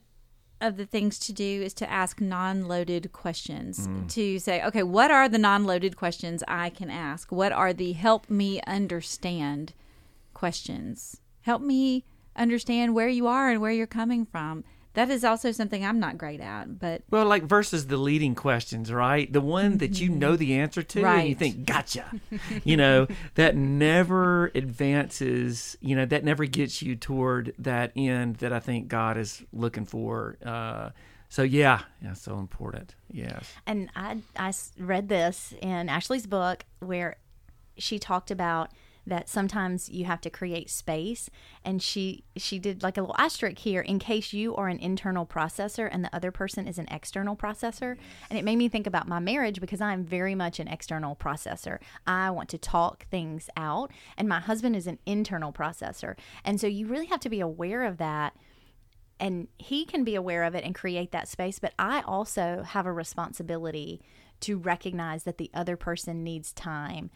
of 0.61 0.77
the 0.77 0.85
things 0.85 1.21
to 1.21 1.33
do 1.33 1.63
is 1.63 1.73
to 1.75 1.89
ask 1.89 2.21
non-loaded 2.21 3.13
questions. 3.13 3.87
Mm. 3.87 4.09
To 4.11 4.41
say, 4.41 4.63
okay, 4.65 4.83
what 4.83 5.13
are 5.13 5.29
the 5.29 5.39
non-loaded 5.39 5.97
questions 5.97 6.43
I 6.49 6.71
can 6.71 6.91
ask? 6.91 7.31
What 7.31 7.53
are 7.53 7.73
the 7.73 7.93
help 7.93 8.29
me 8.29 8.61
understand 8.67 9.75
questions? 10.35 11.21
Help 11.43 11.63
me 11.63 12.05
understand 12.35 12.97
where 12.97 13.09
you 13.09 13.29
are 13.29 13.49
and 13.49 13.61
where 13.61 13.71
you're 13.71 13.87
coming 13.87 14.27
from. 14.27 14.65
That 14.95 15.09
is 15.09 15.25
also 15.25 15.53
something 15.53 15.85
I'm 15.85 16.01
not 16.01 16.19
great 16.19 16.41
at, 16.41 16.81
but 16.81 17.03
Well, 17.11 17.25
like 17.25 17.45
versus 17.45 17.87
the 17.87 17.97
leading 17.97 18.35
questions, 18.35 18.93
right? 18.93 19.33
The 19.33 19.41
one 19.41 19.79
that 19.79 20.01
you 20.01 20.09
know 20.09 20.35
the 20.35 20.55
answer 20.55 20.83
to, 20.83 21.05
and 21.05 21.29
you 21.29 21.35
think, 21.37 21.65
"Gotcha," 21.65 22.11
you 22.65 22.77
know, 22.77 23.07
that 23.37 23.55
never 23.57 24.51
advances. 24.55 25.77
You 25.81 25.95
know, 25.95 26.07
that 26.07 26.25
never 26.25 26.45
gets 26.45 26.83
you 26.83 26.97
toward 26.97 27.55
that 27.59 27.93
end 27.95 28.37
that 28.37 28.53
I 28.53 28.59
think 28.59 28.89
God 28.89 29.17
is 29.17 29.43
looking 29.53 29.85
for. 29.85 30.37
Uh, 30.45 30.91
so 31.29 31.43
yeah, 31.43 31.83
yeah, 32.03 32.15
so 32.15 32.39
important. 32.39 32.97
Yes. 33.13 33.53
and 33.67 33.91
I 33.95 34.19
I 34.37 34.53
read 34.77 35.09
this 35.09 35.55
in 35.63 35.89
Ashley's 35.89 36.27
book 36.27 36.65
where 36.81 37.17
she 37.79 38.01
talked 38.01 38.33
about 38.33 38.73
that 39.07 39.29
sometimes 39.29 39.89
you 39.89 40.05
have 40.05 40.21
to 40.21 40.31
create 40.31 40.71
space. 40.71 41.31
And 41.65 41.83
she 41.83 42.25
she 42.37 42.59
did 42.59 42.83
like 42.83 42.97
a 42.97 43.01
little 43.01 43.17
asterisk 43.19 43.59
here 43.59 43.81
in 43.81 43.99
case 43.99 44.33
you 44.33 44.55
are 44.57 44.69
an 44.69 44.79
internal 44.79 45.27
processor 45.27 45.89
and 45.91 46.05
the 46.05 46.15
other 46.15 46.31
person 46.31 46.67
is 46.67 46.79
an 46.79 46.89
external 46.91 47.37
processor. 47.37 47.97
And 48.29 48.39
it 48.39 48.45
made 48.45 48.57
me 48.57 48.69
think 48.69 48.87
about 48.87 49.09
my 49.09 49.19
marriage 49.19 49.61
because 49.61 49.81
I'm 49.81 50.05
very 50.05 50.35
much 50.35 50.61
an 50.61 50.69
external 50.69 51.17
processor. 51.17 51.79
I 52.07 52.31
want 52.31 52.49
to 52.51 52.59
talk 52.59 53.07
things 53.07 53.49
out 53.57 53.91
and 54.17 54.29
my 54.29 54.41
husband 54.41 54.77
is 54.77 54.87
an 54.87 54.99
internal 55.07 55.53
processor. 55.53 56.17
And 56.45 56.61
so 56.61 56.67
you 56.67 56.87
really 56.87 57.07
have 57.07 57.21
to 57.21 57.31
be 57.31 57.41
aware 57.41 57.85
of 57.85 57.99
that. 57.99 58.35
And 59.19 59.49
he 59.59 59.85
can 59.85 60.03
be 60.03 60.15
aware 60.15 60.45
of 60.45 60.55
it 60.55 60.65
and 60.65 60.75
create 60.75 61.13
that 61.13 61.29
space 61.29 61.59
but 61.59 61.75
i 61.79 62.01
also 62.07 62.63
have 62.67 62.87
a 62.87 62.93
responsibility 62.93 64.01
to 64.41 64.57
recognize 64.57 65.25
that 65.25 65.37
the 65.39 65.51
other 65.53 65.77
person 65.77 66.25
needs 66.25 66.53
time 66.53 67.11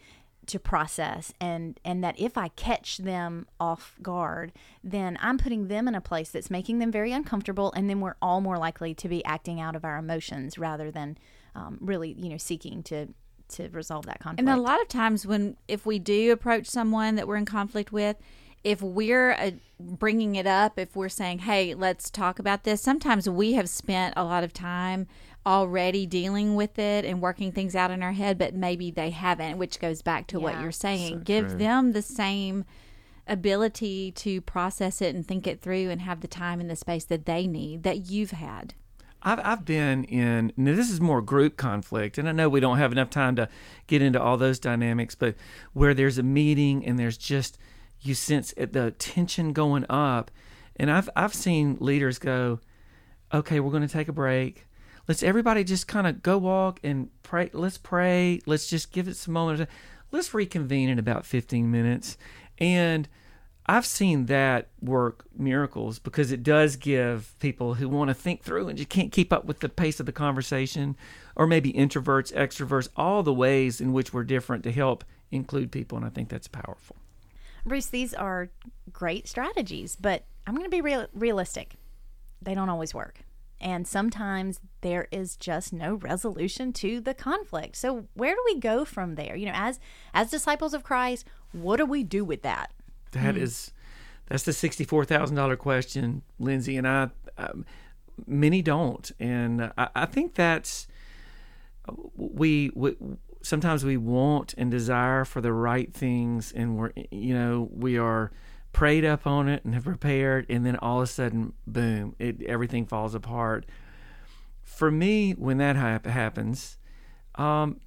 to 0.47 0.59
process 0.59 1.33
and 1.39 1.79
and 1.83 2.03
that 2.03 2.19
if 2.19 2.37
I 2.37 2.49
catch 2.49 2.97
them 2.97 3.47
off 3.59 3.95
guard, 4.01 4.51
then 4.83 5.17
I'm 5.21 5.37
putting 5.37 5.67
them 5.67 5.87
in 5.87 5.95
a 5.95 6.01
place 6.01 6.29
that's 6.29 6.49
making 6.49 6.79
them 6.79 6.91
very 6.91 7.11
uncomfortable, 7.11 7.71
and 7.73 7.89
then 7.89 8.01
we're 8.01 8.15
all 8.21 8.41
more 8.41 8.57
likely 8.57 8.93
to 8.95 9.09
be 9.09 9.23
acting 9.25 9.59
out 9.59 9.75
of 9.75 9.83
our 9.83 9.97
emotions 9.97 10.57
rather 10.57 10.91
than 10.91 11.17
um, 11.55 11.77
really, 11.81 12.13
you 12.17 12.29
know, 12.29 12.37
seeking 12.37 12.83
to 12.83 13.07
to 13.47 13.69
resolve 13.69 14.05
that 14.07 14.19
conflict. 14.19 14.39
And 14.39 14.49
a 14.49 14.61
lot 14.61 14.81
of 14.81 14.87
times, 14.87 15.25
when 15.25 15.57
if 15.67 15.85
we 15.85 15.99
do 15.99 16.31
approach 16.31 16.67
someone 16.67 17.15
that 17.15 17.27
we're 17.27 17.37
in 17.37 17.45
conflict 17.45 17.91
with, 17.91 18.17
if 18.63 18.81
we're 18.81 19.33
uh, 19.33 19.51
bringing 19.79 20.35
it 20.35 20.47
up, 20.47 20.79
if 20.79 20.95
we're 20.95 21.09
saying, 21.09 21.39
"Hey, 21.39 21.73
let's 21.73 22.09
talk 22.09 22.39
about 22.39 22.63
this," 22.63 22.81
sometimes 22.81 23.29
we 23.29 23.53
have 23.53 23.69
spent 23.69 24.13
a 24.17 24.23
lot 24.23 24.43
of 24.43 24.53
time 24.53 25.07
already 25.45 26.05
dealing 26.05 26.55
with 26.55 26.79
it 26.79 27.05
and 27.05 27.21
working 27.21 27.51
things 27.51 27.75
out 27.75 27.91
in 27.91 28.01
our 28.01 28.13
head, 28.13 28.37
but 28.37 28.55
maybe 28.55 28.91
they 28.91 29.11
haven't, 29.11 29.57
which 29.57 29.79
goes 29.79 30.01
back 30.01 30.27
to 30.27 30.39
what 30.39 30.59
you're 30.61 30.71
saying. 30.71 31.13
So 31.13 31.19
Give 31.19 31.47
true. 31.49 31.57
them 31.57 31.91
the 31.91 32.01
same 32.01 32.65
ability 33.27 34.11
to 34.11 34.41
process 34.41 35.01
it 35.01 35.15
and 35.15 35.27
think 35.27 35.47
it 35.47 35.61
through 35.61 35.89
and 35.89 36.01
have 36.01 36.21
the 36.21 36.27
time 36.27 36.59
and 36.59 36.69
the 36.69 36.75
space 36.75 37.05
that 37.05 37.25
they 37.25 37.47
need 37.47 37.83
that 37.83 38.09
you've 38.09 38.31
had. 38.31 38.73
I've 39.21 39.39
I've 39.43 39.65
been 39.65 40.03
in. 40.03 40.53
Now 40.55 40.75
this 40.75 40.91
is 40.91 41.01
more 41.01 41.21
group 41.21 41.57
conflict, 41.57 42.19
and 42.19 42.29
I 42.29 42.31
know 42.31 42.47
we 42.47 42.59
don't 42.59 42.77
have 42.77 42.91
enough 42.91 43.09
time 43.09 43.35
to 43.37 43.49
get 43.87 44.03
into 44.03 44.21
all 44.21 44.37
those 44.37 44.59
dynamics. 44.59 45.15
But 45.15 45.35
where 45.73 45.95
there's 45.95 46.19
a 46.19 46.23
meeting 46.23 46.85
and 46.85 46.99
there's 46.99 47.17
just 47.17 47.57
you 48.01 48.13
sense 48.13 48.53
the 48.55 48.91
tension 48.99 49.51
going 49.51 49.85
up, 49.89 50.29
and 50.75 50.91
I've 50.91 51.09
I've 51.15 51.33
seen 51.33 51.77
leaders 51.79 52.19
go, 52.19 52.59
okay, 53.33 53.59
we're 53.59 53.71
going 53.71 53.87
to 53.87 53.91
take 53.91 54.07
a 54.07 54.13
break. 54.13 54.64
Let's 55.07 55.23
everybody 55.23 55.63
just 55.63 55.87
kind 55.87 56.07
of 56.07 56.23
go 56.23 56.37
walk 56.37 56.79
and 56.83 57.09
pray. 57.23 57.49
Let's 57.53 57.77
pray. 57.77 58.41
Let's 58.45 58.67
just 58.67 58.91
give 58.91 59.07
it 59.07 59.15
some 59.15 59.33
moments. 59.33 59.71
Let's 60.11 60.33
reconvene 60.33 60.89
in 60.89 60.99
about 60.99 61.25
15 61.25 61.69
minutes. 61.69 62.17
And 62.57 63.07
I've 63.67 63.85
seen 63.85 64.27
that 64.27 64.69
work 64.79 65.25
miracles 65.35 65.97
because 65.97 66.31
it 66.31 66.43
does 66.43 66.75
give 66.75 67.33
people 67.39 67.75
who 67.75 67.89
want 67.89 68.09
to 68.09 68.13
think 68.13 68.43
through 68.43 68.67
and 68.67 68.77
just 68.77 68.89
can't 68.89 69.11
keep 69.11 69.33
up 69.33 69.45
with 69.45 69.59
the 69.59 69.69
pace 69.69 69.99
of 69.99 70.05
the 70.05 70.11
conversation, 70.11 70.95
or 71.35 71.47
maybe 71.47 71.73
introverts, 71.73 72.31
extroverts, 72.33 72.89
all 72.95 73.23
the 73.23 73.33
ways 73.33 73.81
in 73.81 73.91
which 73.91 74.13
we're 74.13 74.23
different 74.23 74.63
to 74.63 74.71
help 74.71 75.03
include 75.31 75.71
people. 75.71 75.97
And 75.97 76.05
I 76.05 76.09
think 76.09 76.29
that's 76.29 76.47
powerful. 76.47 76.95
Bruce, 77.65 77.87
these 77.87 78.13
are 78.13 78.49
great 78.93 79.27
strategies, 79.27 79.95
but 79.95 80.25
I'm 80.45 80.53
going 80.53 80.65
to 80.65 80.75
be 80.75 80.81
real, 80.81 81.07
realistic. 81.13 81.75
They 82.41 82.53
don't 82.53 82.69
always 82.69 82.93
work. 82.93 83.21
And 83.59 83.87
sometimes 83.87 84.59
there 84.81 85.07
is 85.11 85.35
just 85.35 85.73
no 85.73 85.95
resolution 85.95 86.73
to 86.73 86.99
the 86.99 87.13
conflict. 87.13 87.77
So 87.77 88.07
where 88.13 88.35
do 88.35 88.41
we 88.45 88.59
go 88.59 88.85
from 88.85 89.15
there? 89.15 89.35
You 89.35 89.47
know, 89.47 89.53
as 89.55 89.79
as 90.13 90.29
disciples 90.29 90.73
of 90.73 90.83
Christ, 90.83 91.25
what 91.51 91.77
do 91.77 91.85
we 91.85 92.03
do 92.03 92.25
with 92.25 92.41
that? 92.41 92.71
That 93.11 93.37
is, 93.37 93.71
that's 94.27 94.43
the 94.43 94.53
sixty-four 94.53 95.05
thousand 95.05 95.35
dollar 95.37 95.55
question, 95.55 96.21
Lindsay, 96.37 96.77
and 96.77 96.87
I. 96.87 97.09
Um, 97.37 97.65
many 98.27 98.61
don't, 98.61 99.11
and 99.19 99.71
I, 99.77 99.89
I 99.95 100.05
think 100.05 100.35
that's 100.35 100.87
we, 102.15 102.71
we 102.73 102.95
sometimes 103.41 103.83
we 103.83 103.97
want 103.97 104.53
and 104.57 104.71
desire 104.71 105.25
for 105.25 105.41
the 105.41 105.53
right 105.53 105.93
things, 105.93 106.51
and 106.51 106.77
we're 106.77 106.91
you 107.11 107.33
know 107.33 107.69
we 107.71 107.97
are 107.97 108.31
prayed 108.75 109.05
up 109.05 109.25
on 109.25 109.47
it 109.47 109.63
and 109.63 109.73
have 109.73 109.85
prepared, 109.85 110.45
and 110.49 110.65
then 110.65 110.75
all 110.75 110.97
of 110.97 111.03
a 111.05 111.07
sudden, 111.07 111.53
boom, 111.65 112.13
it 112.19 112.41
everything 112.43 112.85
falls 112.85 113.15
apart. 113.15 113.65
For 114.63 114.91
me, 114.91 115.31
when 115.31 115.59
that 115.59 115.77
hap- 115.77 116.05
happens, 116.05 116.77
um, 117.35 117.79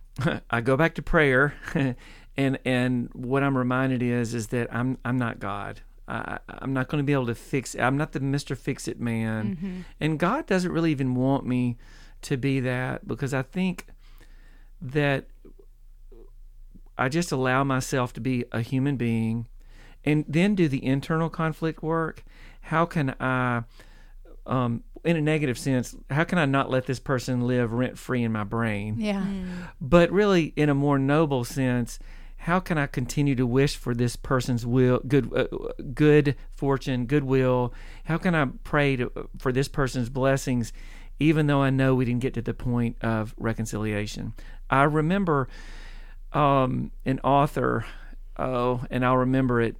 I 0.50 0.60
go 0.60 0.76
back 0.76 0.94
to 0.94 1.02
prayer, 1.02 1.54
and 2.36 2.58
and 2.64 3.10
what 3.12 3.42
I'm 3.42 3.58
reminded 3.58 4.04
is 4.04 4.34
is 4.34 4.46
that 4.48 4.72
I'm 4.72 4.98
I'm 5.04 5.16
not 5.18 5.40
God. 5.40 5.80
I, 6.08 6.38
I'm 6.48 6.72
not 6.72 6.86
going 6.86 7.02
to 7.02 7.04
be 7.04 7.12
able 7.12 7.26
to 7.26 7.34
fix. 7.34 7.74
it. 7.74 7.80
I'm 7.80 7.96
not 7.96 8.12
the 8.12 8.20
Mister 8.20 8.54
Fix 8.54 8.86
It 8.86 9.00
man, 9.00 9.84
and 9.98 10.16
God 10.16 10.46
doesn't 10.46 10.70
really 10.70 10.92
even 10.92 11.16
want 11.16 11.44
me 11.44 11.76
to 12.22 12.36
be 12.36 12.60
that 12.60 13.08
because 13.08 13.34
I 13.34 13.42
think 13.42 13.86
that 14.80 15.26
I 16.96 17.08
just 17.08 17.32
allow 17.32 17.64
myself 17.64 18.12
to 18.12 18.20
be 18.20 18.44
a 18.52 18.60
human 18.60 18.96
being, 18.96 19.48
and 20.06 20.24
then 20.28 20.54
do 20.54 20.68
the 20.68 20.84
internal 20.84 21.28
conflict 21.28 21.82
work. 21.82 22.24
How 22.62 22.86
can 22.86 23.14
I? 23.20 23.64
Um, 24.46 24.84
in 25.04 25.16
a 25.16 25.20
negative 25.20 25.58
sense, 25.58 25.94
how 26.10 26.24
can 26.24 26.38
I 26.38 26.46
not 26.46 26.68
let 26.70 26.86
this 26.86 26.98
person 26.98 27.46
live 27.46 27.72
rent 27.72 27.96
free 27.98 28.22
in 28.24 28.32
my 28.32 28.42
brain? 28.44 28.96
Yeah. 28.98 29.24
but 29.80 30.10
really 30.10 30.52
in 30.56 30.68
a 30.68 30.74
more 30.74 30.98
noble 30.98 31.44
sense 31.44 31.98
how 32.38 32.60
can 32.60 32.76
i 32.78 32.86
continue 32.86 33.34
to 33.34 33.46
wish 33.46 33.76
for 33.76 33.94
this 33.94 34.14
person's 34.14 34.64
will 34.66 35.00
good 35.08 35.32
uh, 35.34 35.46
good 35.94 36.36
fortune 36.54 37.06
goodwill 37.06 37.72
how 38.04 38.18
can 38.18 38.34
i 38.34 38.46
pray 38.62 38.94
to, 38.94 39.10
for 39.38 39.52
this 39.52 39.68
person's 39.68 40.08
blessings 40.10 40.72
even 41.18 41.46
though 41.46 41.62
i 41.62 41.70
know 41.70 41.94
we 41.94 42.04
didn't 42.04 42.20
get 42.20 42.34
to 42.34 42.42
the 42.42 42.54
point 42.54 42.94
of 43.00 43.34
reconciliation 43.38 44.32
i 44.70 44.82
remember 44.82 45.48
um, 46.34 46.92
an 47.04 47.18
author 47.24 47.84
oh 48.38 48.84
and 48.90 49.04
i'll 49.04 49.16
remember 49.16 49.60
it 49.60 49.76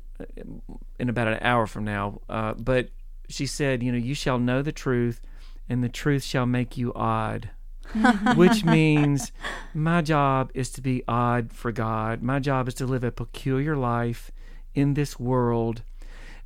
in 0.98 1.08
about 1.08 1.28
an 1.28 1.38
hour 1.40 1.66
from 1.66 1.84
now 1.84 2.20
uh, 2.28 2.54
but 2.54 2.88
she 3.28 3.46
said 3.46 3.82
you 3.82 3.92
know 3.92 3.98
you 3.98 4.14
shall 4.14 4.38
know 4.38 4.62
the 4.62 4.72
truth 4.72 5.20
and 5.68 5.82
the 5.82 5.88
truth 5.88 6.22
shall 6.22 6.46
make 6.46 6.76
you 6.76 6.92
odd 6.94 7.50
which 8.36 8.64
means 8.64 9.32
my 9.74 10.02
job 10.02 10.50
is 10.54 10.70
to 10.70 10.80
be 10.80 11.02
odd 11.06 11.52
for 11.52 11.72
God. 11.72 12.22
My 12.22 12.38
job 12.38 12.68
is 12.68 12.74
to 12.74 12.86
live 12.86 13.04
a 13.04 13.12
peculiar 13.12 13.76
life 13.76 14.30
in 14.74 14.94
this 14.94 15.18
world 15.18 15.82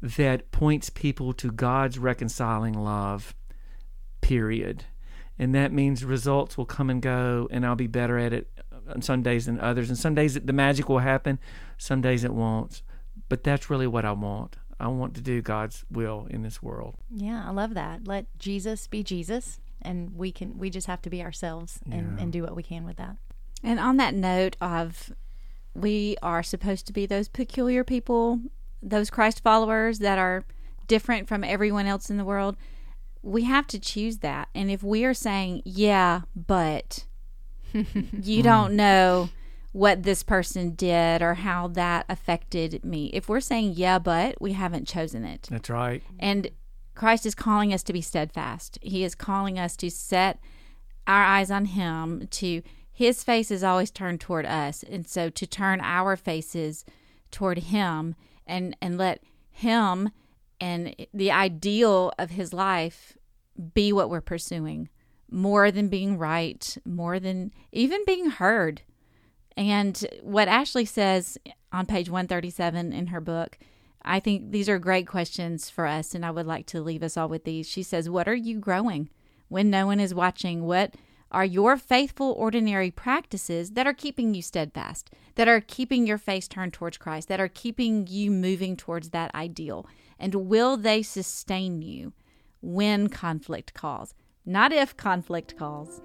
that 0.02 0.50
points 0.50 0.90
people 0.90 1.32
to 1.34 1.50
God's 1.50 1.98
reconciling 1.98 2.74
love, 2.74 3.34
period. 4.20 4.84
And 5.38 5.54
that 5.54 5.72
means 5.72 6.04
results 6.04 6.58
will 6.58 6.66
come 6.66 6.90
and 6.90 7.00
go, 7.00 7.48
and 7.50 7.64
I'll 7.64 7.76
be 7.76 7.86
better 7.86 8.18
at 8.18 8.32
it 8.32 8.50
on 8.88 9.02
some 9.02 9.22
days 9.22 9.46
than 9.46 9.60
others. 9.60 9.88
And 9.88 9.98
some 9.98 10.14
days 10.14 10.34
the 10.34 10.52
magic 10.52 10.88
will 10.88 10.98
happen, 10.98 11.38
some 11.78 12.00
days 12.00 12.24
it 12.24 12.34
won't. 12.34 12.82
But 13.30 13.42
that's 13.42 13.70
really 13.70 13.86
what 13.86 14.04
I 14.04 14.12
want. 14.12 14.58
I 14.78 14.88
want 14.88 15.14
to 15.14 15.22
do 15.22 15.40
God's 15.40 15.84
will 15.90 16.26
in 16.28 16.42
this 16.42 16.62
world. 16.62 16.96
Yeah, 17.10 17.44
I 17.46 17.50
love 17.50 17.72
that. 17.74 18.06
Let 18.06 18.26
Jesus 18.38 18.86
be 18.86 19.02
Jesus 19.02 19.60
and 19.82 20.14
we 20.16 20.32
can 20.32 20.58
we 20.58 20.68
just 20.70 20.86
have 20.86 21.00
to 21.02 21.10
be 21.10 21.22
ourselves 21.22 21.80
and, 21.90 22.18
and 22.18 22.32
do 22.32 22.42
what 22.42 22.54
we 22.54 22.62
can 22.62 22.84
with 22.84 22.96
that. 22.96 23.16
And 23.62 23.78
on 23.78 23.96
that 23.98 24.14
note 24.14 24.56
of 24.60 25.12
we 25.74 26.16
are 26.22 26.42
supposed 26.42 26.86
to 26.86 26.92
be 26.92 27.06
those 27.06 27.28
peculiar 27.28 27.84
people, 27.84 28.40
those 28.82 29.10
Christ 29.10 29.42
followers 29.42 30.00
that 30.00 30.18
are 30.18 30.44
different 30.86 31.28
from 31.28 31.44
everyone 31.44 31.86
else 31.86 32.10
in 32.10 32.16
the 32.16 32.24
world. 32.24 32.56
We 33.22 33.44
have 33.44 33.66
to 33.68 33.78
choose 33.78 34.18
that. 34.18 34.48
And 34.54 34.70
if 34.70 34.82
we 34.82 35.04
are 35.04 35.14
saying, 35.14 35.62
yeah, 35.64 36.22
but 36.34 37.04
you 37.72 38.42
don't 38.42 38.74
know 38.74 39.28
what 39.72 40.02
this 40.02 40.22
person 40.22 40.70
did 40.70 41.22
or 41.22 41.34
how 41.34 41.68
that 41.68 42.04
affected 42.08 42.84
me. 42.84 43.06
If 43.12 43.28
we're 43.28 43.40
saying, 43.40 43.74
yeah, 43.76 43.98
but 43.98 44.40
we 44.40 44.52
haven't 44.52 44.88
chosen 44.88 45.24
it. 45.24 45.48
That's 45.50 45.70
right. 45.70 46.02
And 46.18 46.50
Christ 46.94 47.24
is 47.24 47.34
calling 47.34 47.72
us 47.72 47.82
to 47.84 47.92
be 47.92 48.00
steadfast. 48.00 48.78
He 48.82 49.04
is 49.04 49.14
calling 49.14 49.58
us 49.58 49.76
to 49.76 49.90
set 49.90 50.40
our 51.06 51.22
eyes 51.22 51.50
on 51.50 51.66
Him, 51.66 52.28
to 52.30 52.62
His 52.92 53.22
face 53.24 53.50
is 53.50 53.64
always 53.64 53.90
turned 53.90 54.20
toward 54.20 54.44
us. 54.44 54.82
And 54.82 55.06
so 55.06 55.30
to 55.30 55.46
turn 55.46 55.80
our 55.80 56.16
faces 56.16 56.84
toward 57.30 57.58
Him 57.58 58.16
and, 58.46 58.76
and 58.82 58.98
let 58.98 59.22
Him 59.50 60.10
and 60.60 60.94
the 61.14 61.30
ideal 61.30 62.12
of 62.18 62.30
His 62.30 62.52
life 62.52 63.16
be 63.74 63.92
what 63.92 64.10
we're 64.10 64.20
pursuing 64.20 64.88
more 65.30 65.70
than 65.70 65.88
being 65.88 66.18
right, 66.18 66.76
more 66.84 67.20
than 67.20 67.52
even 67.72 68.04
being 68.04 68.30
heard. 68.30 68.82
And 69.56 70.06
what 70.22 70.48
Ashley 70.48 70.84
says 70.84 71.38
on 71.72 71.86
page 71.86 72.08
137 72.08 72.92
in 72.92 73.08
her 73.08 73.20
book, 73.20 73.58
I 74.02 74.20
think 74.20 74.50
these 74.50 74.68
are 74.68 74.78
great 74.78 75.06
questions 75.06 75.68
for 75.68 75.86
us, 75.86 76.14
and 76.14 76.24
I 76.24 76.30
would 76.30 76.46
like 76.46 76.66
to 76.66 76.80
leave 76.80 77.02
us 77.02 77.16
all 77.16 77.28
with 77.28 77.44
these. 77.44 77.68
She 77.68 77.82
says, 77.82 78.08
What 78.08 78.28
are 78.28 78.34
you 78.34 78.58
growing 78.58 79.10
when 79.48 79.68
no 79.70 79.86
one 79.86 80.00
is 80.00 80.14
watching? 80.14 80.64
What 80.64 80.94
are 81.30 81.44
your 81.44 81.76
faithful, 81.76 82.32
ordinary 82.32 82.90
practices 82.90 83.72
that 83.72 83.86
are 83.86 83.94
keeping 83.94 84.34
you 84.34 84.42
steadfast, 84.42 85.10
that 85.36 85.48
are 85.48 85.60
keeping 85.60 86.06
your 86.06 86.18
face 86.18 86.48
turned 86.48 86.72
towards 86.72 86.96
Christ, 86.96 87.28
that 87.28 87.40
are 87.40 87.48
keeping 87.48 88.06
you 88.06 88.30
moving 88.30 88.76
towards 88.76 89.10
that 89.10 89.34
ideal? 89.34 89.86
And 90.18 90.34
will 90.34 90.76
they 90.76 91.02
sustain 91.02 91.82
you 91.82 92.12
when 92.62 93.08
conflict 93.08 93.74
calls? 93.74 94.14
Not 94.44 94.72
if 94.72 94.96
conflict 94.96 95.56
calls, 95.56 96.00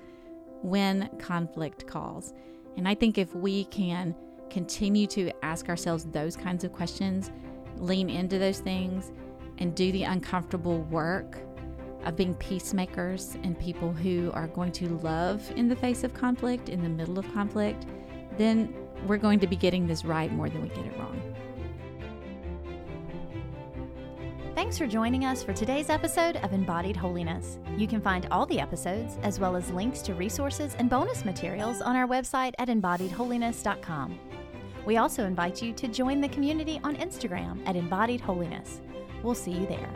when 0.61 1.09
conflict 1.17 1.87
calls. 1.87 2.33
And 2.77 2.87
I 2.87 2.95
think 2.95 3.17
if 3.17 3.33
we 3.35 3.65
can 3.65 4.15
continue 4.49 5.07
to 5.07 5.31
ask 5.43 5.69
ourselves 5.69 6.05
those 6.05 6.35
kinds 6.35 6.63
of 6.63 6.73
questions, 6.73 7.31
lean 7.77 8.09
into 8.09 8.39
those 8.39 8.59
things, 8.59 9.11
and 9.57 9.75
do 9.75 9.91
the 9.91 10.03
uncomfortable 10.03 10.81
work 10.83 11.39
of 12.05 12.15
being 12.15 12.35
peacemakers 12.35 13.37
and 13.43 13.59
people 13.59 13.91
who 13.91 14.31
are 14.33 14.47
going 14.47 14.71
to 14.73 14.89
love 14.99 15.49
in 15.55 15.67
the 15.67 15.75
face 15.75 16.03
of 16.03 16.13
conflict, 16.13 16.69
in 16.69 16.83
the 16.83 16.89
middle 16.89 17.17
of 17.17 17.31
conflict, 17.33 17.85
then 18.37 18.73
we're 19.07 19.17
going 19.17 19.39
to 19.39 19.47
be 19.47 19.55
getting 19.55 19.87
this 19.87 20.05
right 20.05 20.31
more 20.31 20.49
than 20.49 20.61
we 20.61 20.69
get 20.69 20.85
it 20.85 20.97
wrong. 20.97 21.19
Thanks 24.55 24.77
for 24.77 24.87
joining 24.87 25.25
us 25.25 25.43
for 25.43 25.51
today's 25.51 25.89
episode 25.89 26.37
of 26.37 26.53
Embodied 26.53 26.95
Holiness. 26.95 27.59
You 27.75 27.89
can 27.89 27.99
find 27.99 28.25
all 28.31 28.45
the 28.45 28.61
episodes, 28.61 29.17
as 29.21 29.37
well 29.37 29.57
as 29.57 29.69
links 29.69 30.01
to 30.03 30.13
resources 30.13 30.77
and 30.79 30.89
bonus 30.89 31.25
materials, 31.25 31.81
on 31.81 31.93
our 31.97 32.07
website 32.07 32.53
at 32.57 32.69
embodiedholiness.com. 32.69 34.17
We 34.85 34.95
also 34.95 35.25
invite 35.25 35.61
you 35.61 35.73
to 35.73 35.89
join 35.89 36.21
the 36.21 36.29
community 36.29 36.79
on 36.85 36.95
Instagram 36.95 37.67
at 37.67 37.75
Embodied 37.75 38.21
Holiness. 38.21 38.79
We'll 39.23 39.35
see 39.35 39.51
you 39.51 39.67
there. 39.67 39.91